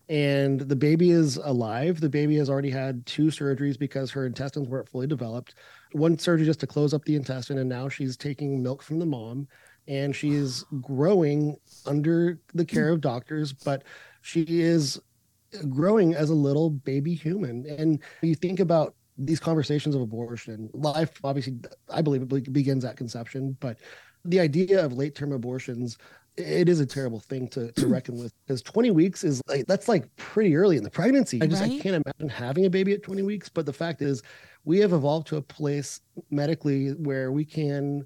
[0.09, 2.01] And the baby is alive.
[2.01, 5.55] The baby has already had two surgeries because her intestines weren't fully developed.
[5.93, 9.05] One surgery just to close up the intestine and now she's taking milk from the
[9.05, 9.47] mom
[9.87, 13.83] and she is growing under the care of doctors but
[14.21, 14.99] she is
[15.69, 17.65] growing as a little baby human.
[17.65, 21.55] And you think about these conversations of abortion life obviously
[21.89, 23.77] i believe it begins at conception but
[24.25, 25.97] the idea of late term abortions
[26.35, 29.87] it is a terrible thing to, to reckon with because 20 weeks is like that's
[29.87, 31.41] like pretty early in the pregnancy.
[31.41, 34.21] I just i can't imagine having a baby at 20 weeks but the fact is
[34.65, 38.05] we have evolved to a place medically where we can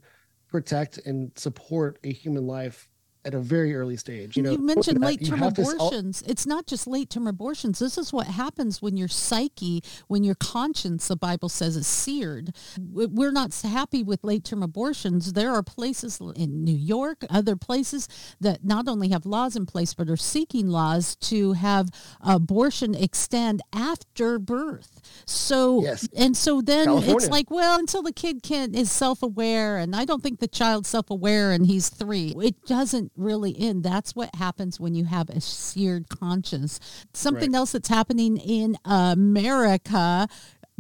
[0.50, 2.90] protect and support a human life
[3.30, 6.24] at a very early stage you know you mentioned late term have to s- abortions.
[6.26, 7.78] it's not just late term abortions.
[7.80, 12.56] This is what happens when your psyche, when your conscience, the Bible says, is seared.
[12.92, 15.34] We- We're not happy with late term abortions.
[15.34, 18.08] There are places in New York, other places
[18.42, 21.90] that not only have laws in place, but are seeking laws to have
[22.22, 25.02] abortion extend after birth.
[25.26, 26.08] So, Yes.
[26.16, 30.06] and so then it's like, well, until the kid can is self aware, and I
[30.06, 32.34] don't think the child's self aware, and he's three.
[32.42, 33.82] It doesn't really in.
[33.82, 36.80] That's what happens when you have a seared conscience.
[37.14, 37.58] Something Right.
[37.58, 40.28] else that's happening in America.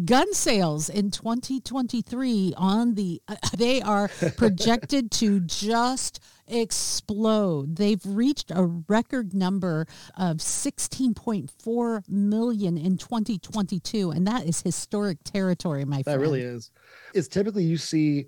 [0.05, 7.75] Gun sales in 2023 on the uh, they are projected to just explode.
[7.75, 15.83] They've reached a record number of 16.4 million in 2022 and that is historic territory,
[15.85, 16.21] my That friend.
[16.21, 16.71] really is.
[17.13, 18.27] It's typically you see,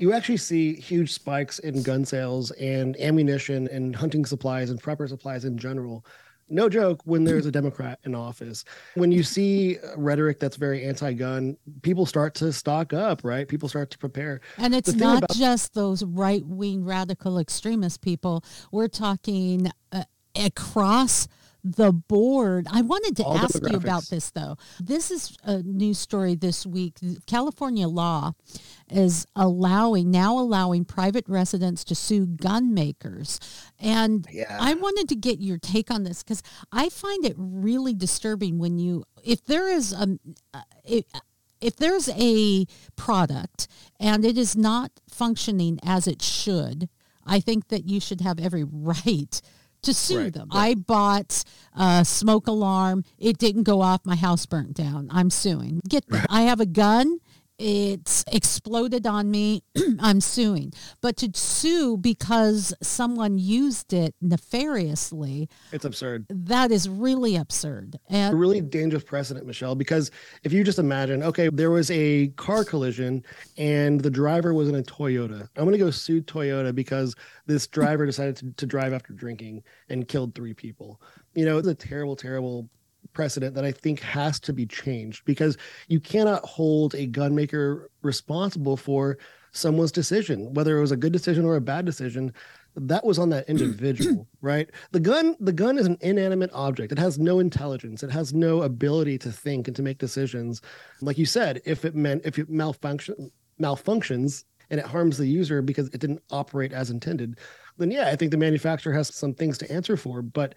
[0.00, 5.06] you actually see huge spikes in gun sales and ammunition and hunting supplies and prepper
[5.06, 6.06] supplies in general.
[6.48, 8.64] No joke, when there's a Democrat in office.
[8.94, 13.46] When you see rhetoric that's very anti gun, people start to stock up, right?
[13.46, 14.40] People start to prepare.
[14.56, 18.42] And it's not about- just those right wing radical extremist people.
[18.72, 21.28] We're talking uh, across
[21.62, 22.66] the board.
[22.70, 24.56] I wanted to All ask you about this though.
[24.78, 26.96] This is a news story this week.
[27.26, 28.32] California law
[28.90, 33.38] is allowing now allowing private residents to sue gun makers.
[33.78, 34.56] And Yeah.
[34.60, 36.42] I wanted to get your take on this because
[36.72, 40.18] I find it really disturbing when you, if there is a,
[40.54, 41.04] uh, if,
[41.60, 43.68] if there's a product
[43.98, 46.88] and it is not functioning as it should,
[47.26, 49.40] I think that you should have every right
[49.82, 50.48] to sue Right, them.
[50.52, 50.70] right.
[50.70, 53.04] I bought a smoke alarm.
[53.18, 54.04] It didn't go off.
[54.04, 55.08] My house burnt down.
[55.12, 55.80] I'm suing.
[55.88, 56.26] Get that.
[56.30, 57.19] I have a gun.
[57.62, 59.62] It's exploded on me.
[60.00, 60.72] I'm suing.
[61.02, 66.24] But to sue because someone used it nefariously, It's absurd.
[66.30, 67.98] that is really absurd.
[68.08, 70.10] a And really dangerous precedent, Michelle, because
[70.42, 73.22] if you just imagine, okay, there was a car collision
[73.58, 75.46] and the driver was in a Toyota.
[75.56, 79.62] I'm going to go sue Toyota because this driver decided to, to drive after drinking
[79.90, 80.98] and killed three people.
[81.34, 82.70] You know, it's a terrible, terrible
[83.12, 85.56] precedent that I think has to be changed because
[85.88, 89.18] you cannot hold a gun maker responsible for
[89.52, 92.32] someone's decision, whether it was a good decision or a bad decision.
[92.76, 94.70] That was on that individual, right?
[94.92, 96.92] The gun, the gun is an inanimate object.
[96.92, 98.02] It has no intelligence.
[98.02, 100.62] It has no ability to think and to make decisions.
[101.00, 105.60] Like you said, if it meant if it malfunction malfunctions and it harms the user
[105.60, 107.38] because it didn't operate as intended,
[107.76, 110.22] then yeah, I think the manufacturer has some things to answer for.
[110.22, 110.54] But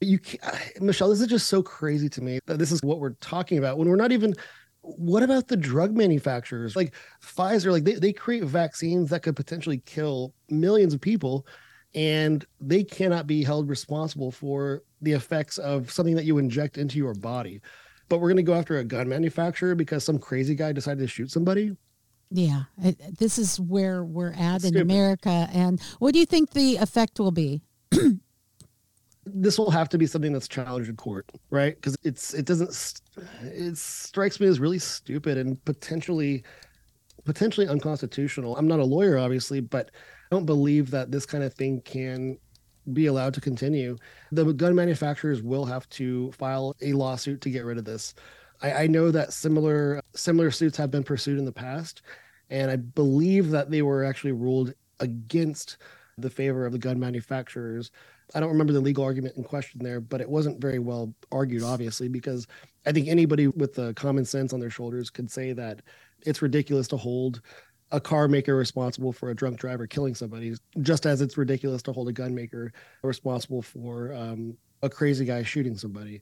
[0.00, 0.42] you, can't,
[0.80, 3.78] Michelle, this is just so crazy to me that this is what we're talking about
[3.78, 4.34] when we're not even
[4.82, 6.74] what about the drug manufacturers?
[6.74, 11.46] Like pfizer like they, they create vaccines that could potentially kill millions of people
[11.94, 16.98] and they cannot be held responsible for the effects of something that you inject into
[16.98, 17.60] your body.
[18.08, 21.08] But we're going to go after a gun manufacturer because some crazy guy decided to
[21.08, 21.76] shoot somebody?
[22.30, 26.76] Yeah it, this is where we're at in america and what do you think the
[26.76, 27.60] effect will be
[29.34, 31.74] this will have to be something that's challenged in court, right?
[31.76, 33.00] Because it's it doesn't
[33.42, 36.44] it strikes me as really stupid and potentially
[37.24, 38.56] potentially unconstitutional.
[38.56, 42.38] I'm not a lawyer, obviously, but I don't believe that this kind of thing can
[42.92, 43.96] be allowed to continue.
[44.32, 48.14] The gun manufacturers will have to file a lawsuit to get rid of this.
[48.62, 52.02] I, I know that similar similar suits have been pursued in the past,
[52.48, 55.78] and I believe that they were actually ruled against
[56.18, 57.90] the favor of the gun manufacturers
[58.34, 61.62] I don't remember the legal argument in question there, but it wasn't very well argued,
[61.62, 62.46] obviously, because
[62.86, 65.82] I think anybody with the common sense on their shoulders could say that
[66.22, 67.40] it's ridiculous to hold
[67.92, 71.92] a car maker responsible for a drunk driver killing somebody, just as it's ridiculous to
[71.92, 76.20] hold a gun maker responsible for um, a crazy guy shooting somebody.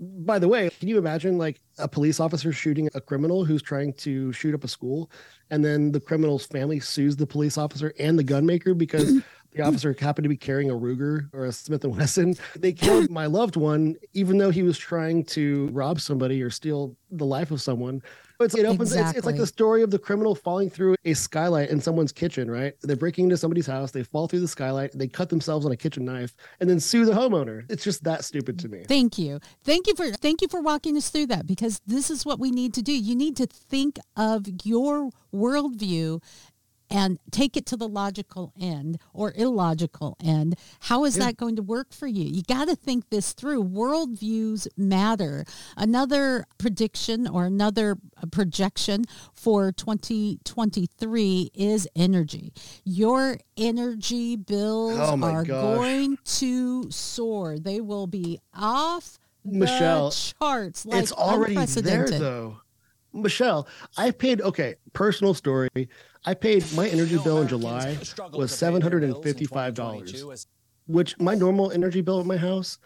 [0.00, 3.94] By the way, can you imagine like a police officer shooting a criminal who's trying
[3.94, 5.10] to shoot up a school,
[5.50, 9.20] and then the criminal's family sues the police officer and the gun maker because
[9.52, 12.34] the officer happened to be carrying a Ruger or a Smith and Wesson.
[12.56, 16.96] They killed my loved one, even though he was trying to rob somebody or steal
[17.10, 18.02] the life of someone.
[18.40, 18.92] It's, it opens.
[18.92, 19.08] Exactly.
[19.08, 22.48] It's, it's, like the story of the criminal falling through a skylight in someone's kitchen.
[22.48, 22.74] Right?
[22.82, 23.90] They're breaking into somebody's house.
[23.90, 24.92] They fall through the skylight.
[24.94, 27.64] They cut themselves on a kitchen knife and then sue the homeowner.
[27.68, 28.84] It's just that stupid to me.
[28.86, 29.40] Thank you.
[29.64, 32.50] Thank you for thank you for walking us through that because this is what we
[32.52, 32.92] need to do.
[32.92, 36.22] You need to think of your worldview
[36.90, 40.56] and take it to the logical end or illogical end.
[40.80, 41.26] How is yeah.
[41.26, 42.24] that going to work for you?
[42.24, 43.64] You got to think this through.
[43.64, 45.44] Worldviews matter.
[45.76, 52.52] Another prediction or another uh, projection for 2023 is energy.
[52.84, 55.76] Your energy bills oh are gosh.
[55.76, 57.58] going to soar.
[57.58, 60.86] They will be off Michelle, the charts.
[60.86, 62.60] Like it's already there though.
[63.12, 65.88] Michelle, I paid okay, personal story.
[66.24, 67.98] I paid my energy bill in July
[68.32, 70.46] was seven hundred and fifty-five dollars,
[70.86, 72.78] which my normal energy bill at my house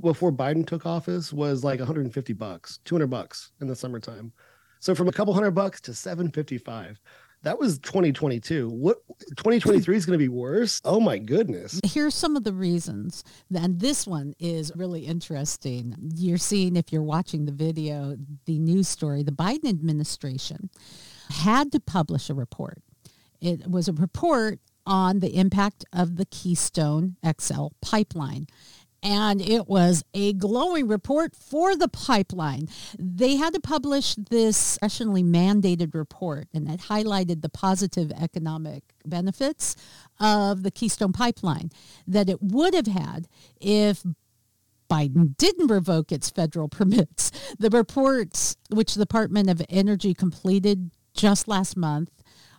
[0.00, 4.32] before Biden took office was like 150 bucks, 200 bucks in the summertime.
[4.80, 6.98] So from a couple hundred bucks to 755.
[7.42, 8.68] That was 2022.
[8.68, 8.98] What
[9.30, 10.78] 2023 is going to be worse?
[10.84, 11.80] Oh my goodness.
[11.84, 13.24] Here's some of the reasons.
[13.54, 15.96] And this one is really interesting.
[16.14, 20.68] You're seeing if you're watching the video, the news story, the Biden administration
[21.30, 22.82] had to publish a report.
[23.40, 28.46] It was a report on the impact of the Keystone XL pipeline.
[29.02, 32.68] And it was a glowing report for the pipeline.
[32.98, 39.74] They had to publish this congressionally mandated report, and it highlighted the positive economic benefits
[40.18, 41.70] of the Keystone pipeline
[42.06, 43.26] that it would have had
[43.58, 44.04] if
[44.90, 47.30] Biden didn't revoke its federal permits.
[47.58, 52.10] The reports, which the Department of Energy completed just last month.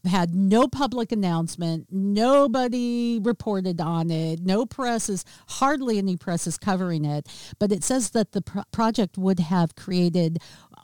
[0.03, 1.85] Had no public announcement.
[1.91, 4.39] Nobody reported on it.
[4.39, 7.27] No press is, hardly any press is covering it.
[7.59, 10.39] But it says that the pro- project would have created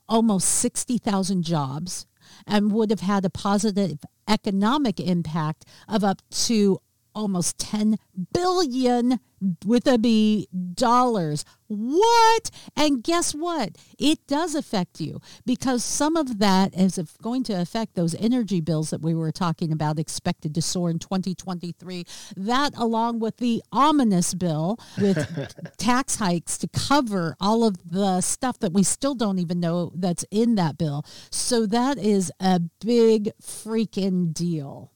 [0.08, 2.06] almost 60,000 jobs
[2.46, 6.80] and would have had a positive economic impact of up to
[7.18, 7.98] almost 10
[8.32, 9.20] billion
[9.66, 11.44] with a B dollars.
[11.68, 12.50] What?
[12.76, 13.76] And guess what?
[14.00, 18.92] It does affect you because some of that is going to affect those energy bills
[18.92, 22.06] that we were talking about expected to soar in 2023.
[22.36, 25.28] That along with the omnibus bill with
[25.78, 30.26] tax hikes to cover all of the stuff that we still don't even know that's
[30.30, 31.04] in that bill.
[31.32, 34.92] So that is a big freaking deal.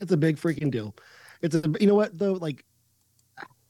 [0.00, 0.94] It's a big freaking deal.
[1.42, 2.64] It's a you know what though like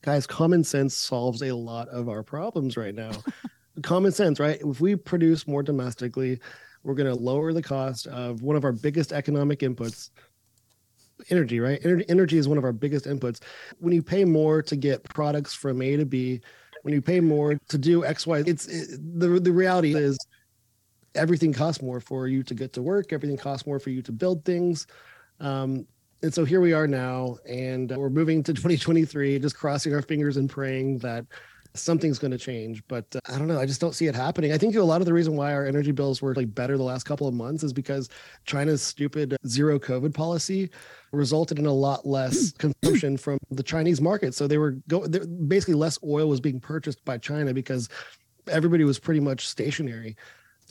[0.02, 3.12] guys common sense solves a lot of our problems right now.
[3.82, 4.60] common sense, right?
[4.60, 6.40] If we produce more domestically,
[6.82, 10.10] we're going to lower the cost of one of our biggest economic inputs
[11.30, 13.40] energy right energy is one of our biggest inputs
[13.80, 16.40] when you pay more to get products from a to b
[16.82, 20.16] when you pay more to do x y it's it, the the reality is
[21.16, 24.12] everything costs more for you to get to work everything costs more for you to
[24.12, 24.86] build things
[25.40, 25.84] um,
[26.22, 30.36] and so here we are now, and we're moving to 2023, just crossing our fingers
[30.36, 31.24] and praying that
[31.74, 32.82] something's going to change.
[32.88, 33.60] But uh, I don't know.
[33.60, 34.52] I just don't see it happening.
[34.52, 36.82] I think a lot of the reason why our energy bills were like better the
[36.82, 38.08] last couple of months is because
[38.44, 40.70] China's stupid zero COVID policy
[41.12, 44.34] resulted in a lot less consumption from the Chinese market.
[44.34, 45.06] So they were go
[45.46, 47.88] basically less oil was being purchased by China because
[48.48, 50.16] everybody was pretty much stationary.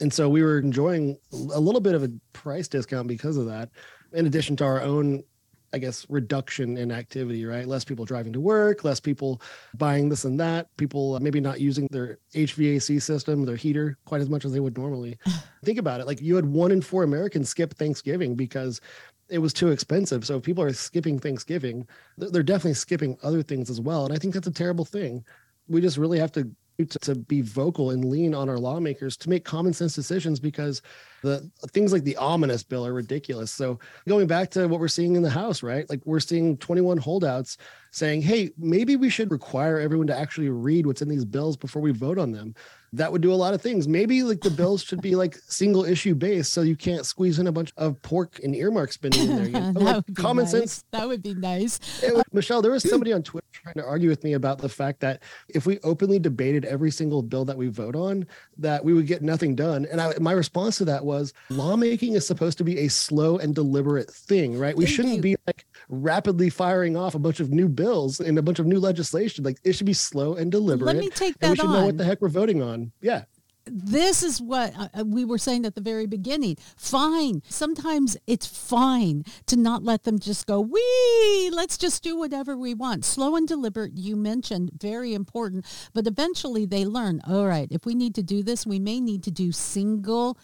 [0.00, 3.70] And so we were enjoying a little bit of a price discount because of that,
[4.12, 5.24] in addition to our own
[5.72, 7.66] I guess, reduction in activity, right?
[7.66, 9.42] Less people driving to work, less people
[9.76, 14.30] buying this and that, people maybe not using their HVAC system, their heater quite as
[14.30, 15.18] much as they would normally.
[15.64, 16.06] Think about it.
[16.06, 18.80] Like you had one in four Americans skip Thanksgiving because
[19.28, 20.24] it was too expensive.
[20.24, 24.06] So if people are skipping Thanksgiving, they're definitely skipping other things as well.
[24.06, 25.24] And I think that's a terrible thing.
[25.68, 26.50] We just really have to
[26.86, 30.80] to, to be vocal and lean on our lawmakers to make common sense decisions because
[31.22, 33.50] the things like the omnibus bill are ridiculous.
[33.50, 35.88] So going back to what we're seeing in the House, right?
[35.90, 37.58] Like we're seeing 21 holdouts
[37.90, 41.82] saying, hey, maybe we should require everyone to actually read what's in these bills before
[41.82, 42.54] we vote on them.
[42.92, 43.86] That would do a lot of things.
[43.86, 47.46] Maybe like the bills should be like single issue based so you can't squeeze in
[47.46, 49.46] a bunch of pork and earmark spending in there.
[49.46, 49.80] You know?
[49.80, 50.52] like common nice.
[50.52, 50.84] sense.
[50.92, 51.78] That would be nice.
[52.02, 54.68] Was, uh, Michelle, there was somebody on Twitter trying to argue with me about the
[54.68, 58.26] fact that if we openly debated every single bill that we vote on,
[58.56, 59.86] that we would get nothing done.
[59.90, 63.54] And I, my response to that was lawmaking is supposed to be a slow and
[63.54, 64.76] deliberate thing, right?
[64.76, 65.22] We Thank shouldn't you.
[65.22, 68.78] be like rapidly firing off a bunch of new bills and a bunch of new
[68.78, 69.44] legislation.
[69.44, 70.94] Like it should be slow and deliberate.
[70.94, 72.77] Let me take and we that should know what the heck we're voting on.
[73.00, 73.22] Yeah.
[73.70, 76.56] this is what uh, we were saying at the very beginning.
[76.76, 77.42] Fine.
[77.48, 82.74] Sometimes it's fine to not let them just go, we, let's just do whatever we
[82.74, 83.04] want.
[83.04, 85.66] Slow and deliberate, you mentioned, very important.
[85.92, 89.22] But eventually they learn, all right, if we need to do this, we may need
[89.24, 90.38] to do single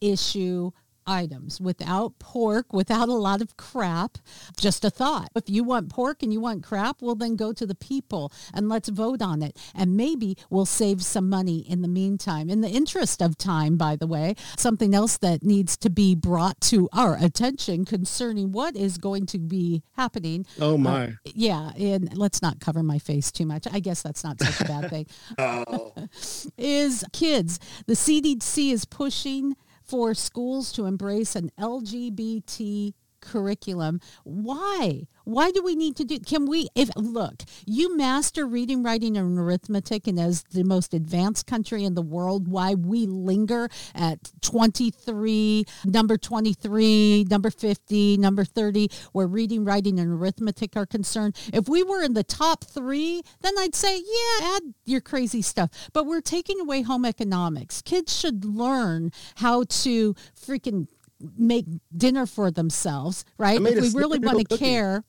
[0.00, 0.70] issue
[1.06, 4.18] items without pork, without a lot of crap.
[4.58, 5.30] Just a thought.
[5.34, 8.68] If you want pork and you want crap, well, then go to the people and
[8.68, 9.56] let's vote on it.
[9.74, 12.50] And maybe we'll save some money in the meantime.
[12.50, 16.60] In the interest of time, by the way, something else that needs to be brought
[16.62, 20.46] to our attention concerning what is going to be happening.
[20.60, 21.04] Oh my.
[21.04, 23.66] Uh, yeah, and let's not cover my face too much.
[23.72, 25.06] I guess that's not such a bad thing
[25.38, 25.92] oh.
[26.58, 27.58] is kids.
[27.86, 29.56] The CDC is pushing
[29.92, 34.00] for schools to embrace an LGBT curriculum.
[34.24, 35.06] Why?
[35.24, 39.38] Why do we need to do can we if look, you master reading, writing and
[39.38, 45.64] arithmetic and as the most advanced country in the world, why we linger at 23,
[45.84, 51.36] number 23, number 50, number 30 where reading, writing and arithmetic are concerned.
[51.52, 55.70] If we were in the top 3, then I'd say, yeah, add your crazy stuff.
[55.92, 57.80] But we're taking away home economics.
[57.82, 60.88] Kids should learn how to freaking
[61.36, 61.66] make
[61.96, 63.60] dinner for themselves, right?
[63.60, 64.64] If we really want to cookie.
[64.64, 65.04] care.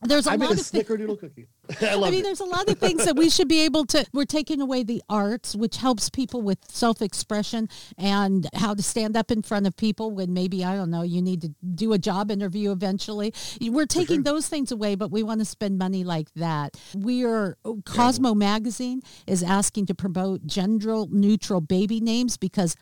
[0.00, 0.86] There's a I made lot a of things.
[0.86, 1.48] snickerdoodle cookie.
[1.82, 2.22] I I mean, it.
[2.22, 4.06] there's a lot of things that we should be able to.
[4.12, 7.68] We're taking away the arts, which helps people with self-expression
[7.98, 11.20] and how to stand up in front of people when maybe I don't know you
[11.20, 13.34] need to do a job interview eventually.
[13.60, 16.76] We're taking those things away, but we want to spend money like that.
[16.94, 22.76] We are oh, Cosmo magazine is asking to promote gender neutral baby names because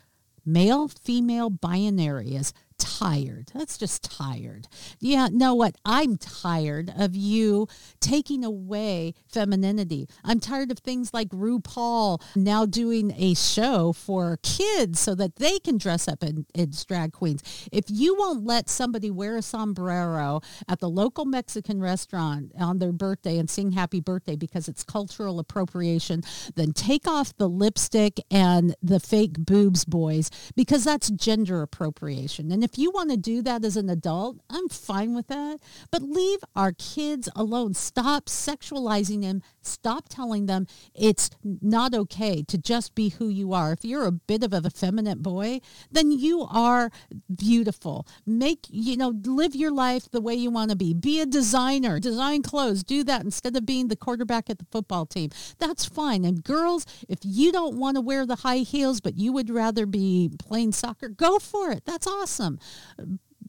[0.47, 3.51] male female binary is tired.
[3.53, 4.67] That's just tired.
[4.99, 5.75] Yeah, know what?
[5.85, 7.67] I'm tired of you
[7.99, 10.07] taking away femininity.
[10.23, 15.59] I'm tired of things like RuPaul now doing a show for kids so that they
[15.59, 17.67] can dress up in, as drag queens.
[17.71, 22.91] If you won't let somebody wear a sombrero at the local Mexican restaurant on their
[22.91, 26.21] birthday and sing happy birthday because it's cultural appropriation,
[26.55, 32.51] then take off the lipstick and the fake boobs boys because that's gender appropriation.
[32.51, 35.59] And if you want to do that as an adult, I'm fine with that.
[35.89, 37.73] But leave our kids alone.
[37.75, 39.41] Stop sexualizing them.
[39.61, 43.71] Stop telling them it's not okay to just be who you are.
[43.71, 46.91] If you're a bit of an effeminate boy, then you are
[47.33, 48.05] beautiful.
[48.25, 50.93] Make, you know, live your life the way you want to be.
[50.93, 55.05] Be a designer, design clothes, do that instead of being the quarterback at the football
[55.05, 55.29] team.
[55.57, 56.25] That's fine.
[56.25, 59.85] And girls, if you don't want to wear the high heels, but you would rather
[59.85, 61.83] be playing soccer, go for it.
[61.85, 62.56] That's awesome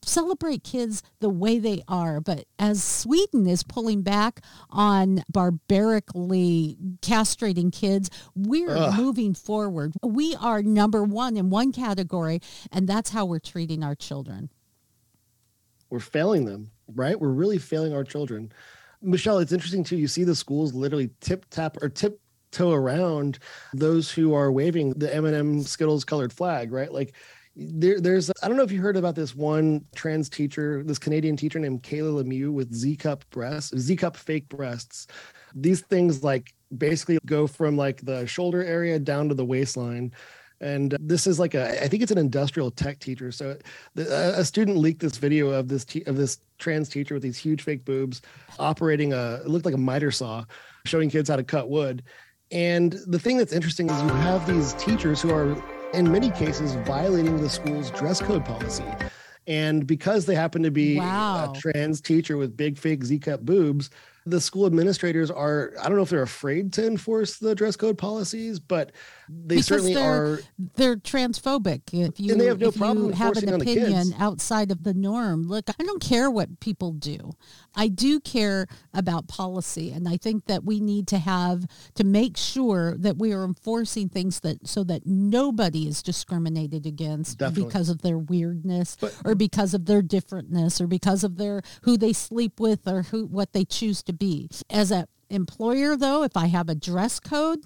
[0.04, 2.20] celebrate kids the way they are.
[2.20, 4.40] But as Sweden is pulling back
[4.70, 8.96] on barbarically castrating kids, we're Ugh.
[8.96, 9.94] moving forward.
[10.02, 12.40] We are number one in one category,
[12.70, 14.50] and that's how we're treating our children.
[15.90, 17.18] we're failing them, right?
[17.18, 18.52] We're really failing our children.
[19.00, 19.96] Michelle, it's interesting too.
[19.96, 23.38] You see the schools literally tip tap or tiptoe around
[23.72, 26.92] those who are waving the M&M Skittles colored flag, right?
[26.92, 27.14] Like
[27.58, 31.36] there, there's I don't know if you heard about this one trans teacher, this Canadian
[31.36, 35.08] teacher named Kayla Lemieux with Z cup breasts, Z cup fake breasts.
[35.54, 40.12] These things like basically go from like the shoulder area down to the waistline.
[40.60, 43.30] And this is like a, I think it's an industrial tech teacher.
[43.32, 43.56] So
[43.96, 47.62] a student leaked this video of this te- of this trans teacher with these huge
[47.62, 48.22] fake boobs
[48.58, 50.44] operating a, it looked like a miter saw,
[50.84, 52.04] showing kids how to cut wood.
[52.50, 55.56] And the thing that's interesting is you have these teachers who are
[55.94, 58.84] in many cases violating the school's dress code policy.
[59.46, 61.52] And because they happen to be Wow.
[61.52, 63.88] a trans teacher with big fake Z cup boobs,
[64.26, 67.96] the school administrators are, I don't know if they're afraid to enforce the dress code
[67.96, 68.92] policies, but
[69.28, 70.02] they Because certainly they're-
[70.34, 70.40] are.
[70.76, 71.82] They're transphobic.
[71.92, 74.14] If you, And they have no if problem you have an enforcing on the opinion
[74.18, 77.32] outside of the norm, look, I don't care what people do.
[77.74, 82.36] I do care about policy, and I think that we need to have to make
[82.36, 87.64] sure that we are enforcing things that so that nobody is discriminated against Definitely.
[87.64, 91.96] because of their weirdness But- or because of their differentness or because of their who
[91.96, 94.48] they sleep with or who what they choose to be.
[94.70, 97.60] As a employer though, if I have a dress code,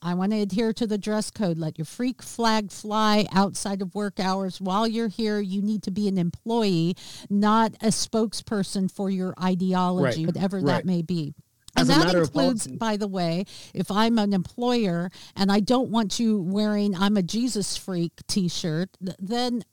[0.00, 1.58] I want to adhere to the dress code.
[1.58, 4.60] Let your freak flag fly outside of work hours.
[4.60, 6.96] While you're here, you need to be an employee,
[7.28, 10.66] not a spokesperson for your ideology, Right, whatever right.
[10.66, 11.34] that may be.
[11.76, 13.44] As And that includes, by the way,
[13.74, 18.90] if I'm an employer and I don't want you wearing I'm a Jesus freak t-shirt,
[19.18, 19.64] then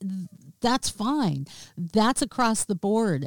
[0.60, 1.46] that's fine.
[1.76, 3.26] That's across the board.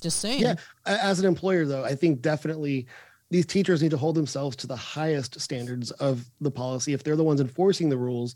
[0.00, 0.42] Just saying.
[0.42, 0.54] Yeah.
[0.84, 2.86] As an employer, though, I think definitely
[3.30, 6.92] these teachers need to hold themselves to the highest standards of the policy.
[6.92, 8.34] If they're the ones enforcing the rules,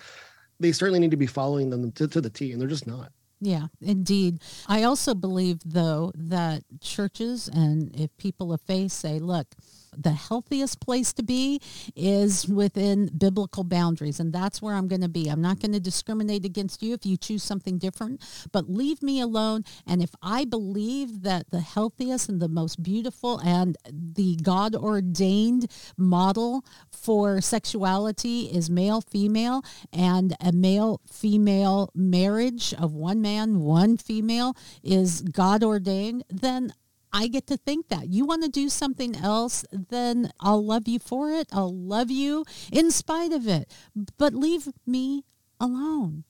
[0.58, 3.12] they certainly need to be following them to, to the T, and they're just not.
[3.40, 4.40] Yeah, indeed.
[4.68, 9.46] I also believe, though, that churches and if people of faith say, look,
[9.96, 11.60] the healthiest place to be
[11.96, 14.20] is within biblical boundaries.
[14.20, 15.28] And that's where I'm going to be.
[15.28, 18.22] I'm not going to discriminate against you if you choose something different,
[18.52, 19.64] but leave me alone.
[19.86, 25.70] And if I believe that the healthiest and the most beautiful and the God ordained
[25.96, 29.62] model for sexuality is male female
[29.92, 36.72] and a male female marriage of one man, one female is God ordained, then
[37.12, 38.08] I get to think that.
[38.08, 41.48] You want to do something else, then I'll love you for it.
[41.52, 43.72] I'll love you in spite of it.
[44.16, 45.24] But leave me
[45.58, 46.24] alone.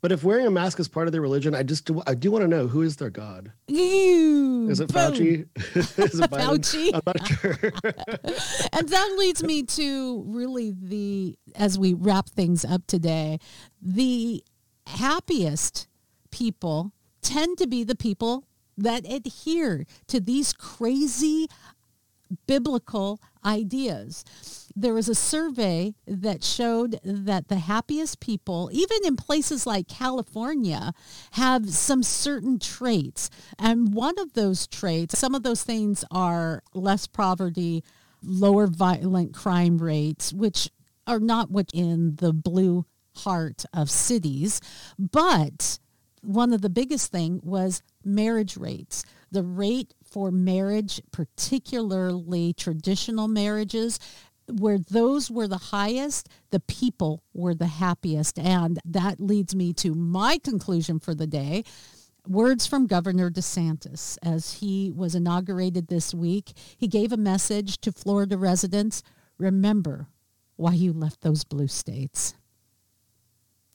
[0.00, 2.30] But if wearing a mask is part of their religion, I just do, I do
[2.30, 3.52] want to know who is their God.
[3.66, 5.12] You Is it boom.
[5.12, 5.48] Fauci?
[5.76, 6.94] is it Fauci.
[6.94, 7.58] I'm not sure.
[8.72, 13.38] and that leads me to really the as we wrap things up today
[13.80, 14.44] the
[14.86, 15.88] happiest
[16.30, 18.44] people tend to be the people
[18.76, 21.48] that adhere to these crazy
[22.46, 24.24] biblical ideas.
[24.74, 30.92] There was a survey that showed that the happiest people, even in places like California,
[31.32, 33.28] have some certain traits.
[33.58, 37.84] And one of those traits, some of those things are less poverty,
[38.22, 40.70] lower violent crime rates, which
[41.06, 44.60] are not what in the blue heart of cities,
[44.98, 45.78] but
[46.22, 49.04] one of the biggest thing was marriage rates.
[49.30, 53.98] The rate for marriage, particularly traditional marriages,
[54.48, 58.38] where those were the highest, the people were the happiest.
[58.38, 61.64] And that leads me to my conclusion for the day.
[62.28, 66.52] Words from Governor DeSantis as he was inaugurated this week.
[66.76, 69.02] He gave a message to Florida residents.
[69.38, 70.06] Remember
[70.56, 72.34] why you left those blue states.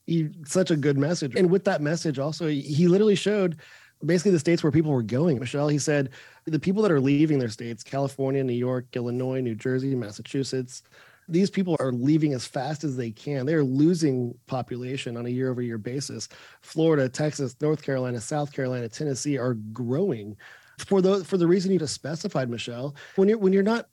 [0.06, 1.36] he, such a good message.
[1.36, 3.58] And with that message, also, he- he literally showed
[4.06, 5.40] basically the states where people were going.
[5.40, 6.10] Michelle, he said
[6.46, 10.84] the people that are leaving their states, California, New York, Illinois, New Jersey, Massachusetts,
[11.30, 13.46] these people are leaving as fast as they can.
[13.46, 16.30] They are losing population on a year over year basis.
[16.62, 20.38] Florida, Texas, North Carolina, South Carolina, Tennessee are growing.
[20.78, 23.90] For the for the reason you just specified, Michelle, when you're when you're not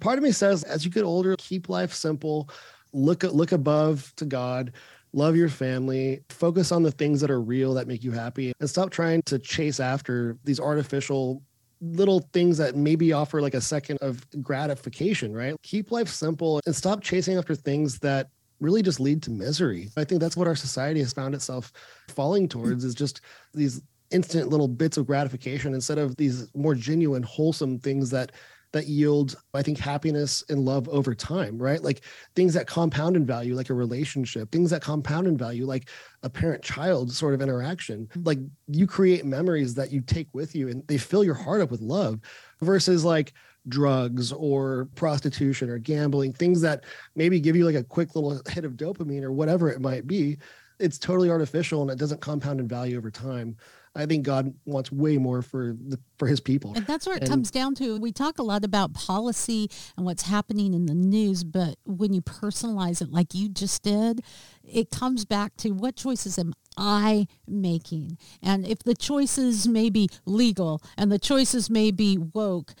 [0.00, 2.48] part of me says as you get older, keep life simple,
[2.92, 4.72] look look above to God,
[5.12, 8.70] love your family, focus on the things that are real that make you happy, and
[8.70, 11.42] stop trying to chase after these artificial
[11.80, 15.56] little things that maybe offer like a second of gratification, right?
[15.62, 18.28] Keep life simple and stop chasing after things that
[18.60, 19.88] really just lead to misery.
[19.96, 21.72] I think that's what our society has found itself
[22.08, 23.22] falling towards is just
[23.54, 23.80] these
[24.10, 28.32] instant little bits of gratification instead of these more genuine wholesome things that
[28.72, 31.82] that yield i think happiness and love over time right?
[31.82, 32.04] Like
[32.34, 35.88] things that compound in value like a relationship things that compound in value like
[36.22, 38.08] a parent child sort of interaction.
[38.22, 41.70] Like you create memories that you take with you and they fill your heart up
[41.70, 42.20] with love
[42.60, 43.32] versus like
[43.68, 48.64] drugs or prostitution or gambling things that maybe give you like a quick little hit
[48.64, 50.38] of dopamine or whatever it might be.
[50.78, 53.56] It's totally artificial and it doesn't compound in value over time
[53.96, 57.22] i think god wants way more for the for his people And that's where it
[57.22, 57.98] And- comes down to.
[57.98, 62.20] We talk a lot about policy and what's happening in the news, but when you
[62.20, 64.20] personalize it like you just did,
[64.62, 68.18] it comes back to what choices am I making?
[68.42, 72.74] And if the choices may be legal and the choices may be woke,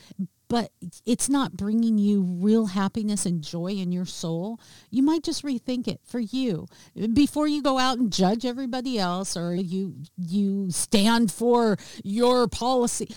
[0.50, 0.72] but
[1.06, 4.58] it's not bringing you real happiness and joy in your soul,
[4.90, 6.66] you might just rethink it for you
[7.14, 13.14] before you go out and judge everybody else or you you stand for your policy.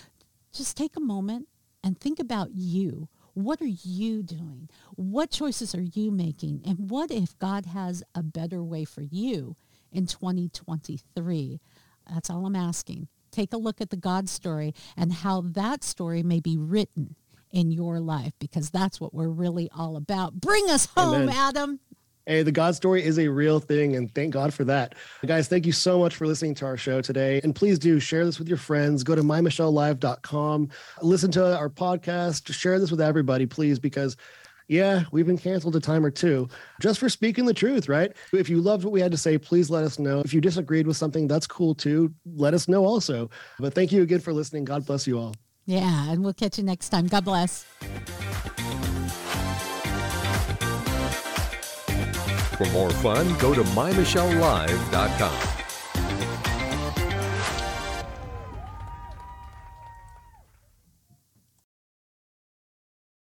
[0.53, 1.47] Just take a moment
[1.83, 3.09] and think about you.
[3.33, 4.69] What are you doing?
[4.95, 6.61] What choices are you making?
[6.63, 9.55] And what if God has a better way for you
[9.91, 11.59] in 2023?
[12.07, 13.07] That's all I'm asking.
[13.31, 17.15] Take a look at the God story and how that story may be written
[17.53, 20.33] in your life because that's what we're really all about.
[20.33, 21.35] Bring us home, Amen.
[21.35, 21.79] Adam.
[22.25, 24.95] Hey, the God story is a real thing, and thank God for that.
[25.25, 27.41] Guys, thank you so much for listening to our show today.
[27.43, 29.03] And please do share this with your friends.
[29.03, 30.69] Go to mymichellelive.com,
[31.01, 34.15] listen to our podcast, share this with everybody, please, because
[34.69, 36.47] yeah, we've been canceled a time or two
[36.81, 38.13] just for speaking the truth, right?
[38.31, 40.21] If you loved what we had to say, please let us know.
[40.21, 42.13] If you disagreed with something, that's cool too.
[42.25, 43.29] Let us know also.
[43.59, 44.63] But thank you again for listening.
[44.63, 45.35] God bless you all.
[45.65, 47.07] Yeah, and we'll catch you next time.
[47.07, 47.63] God bless.
[52.57, 55.62] For more fun, go to mymichellelive.com.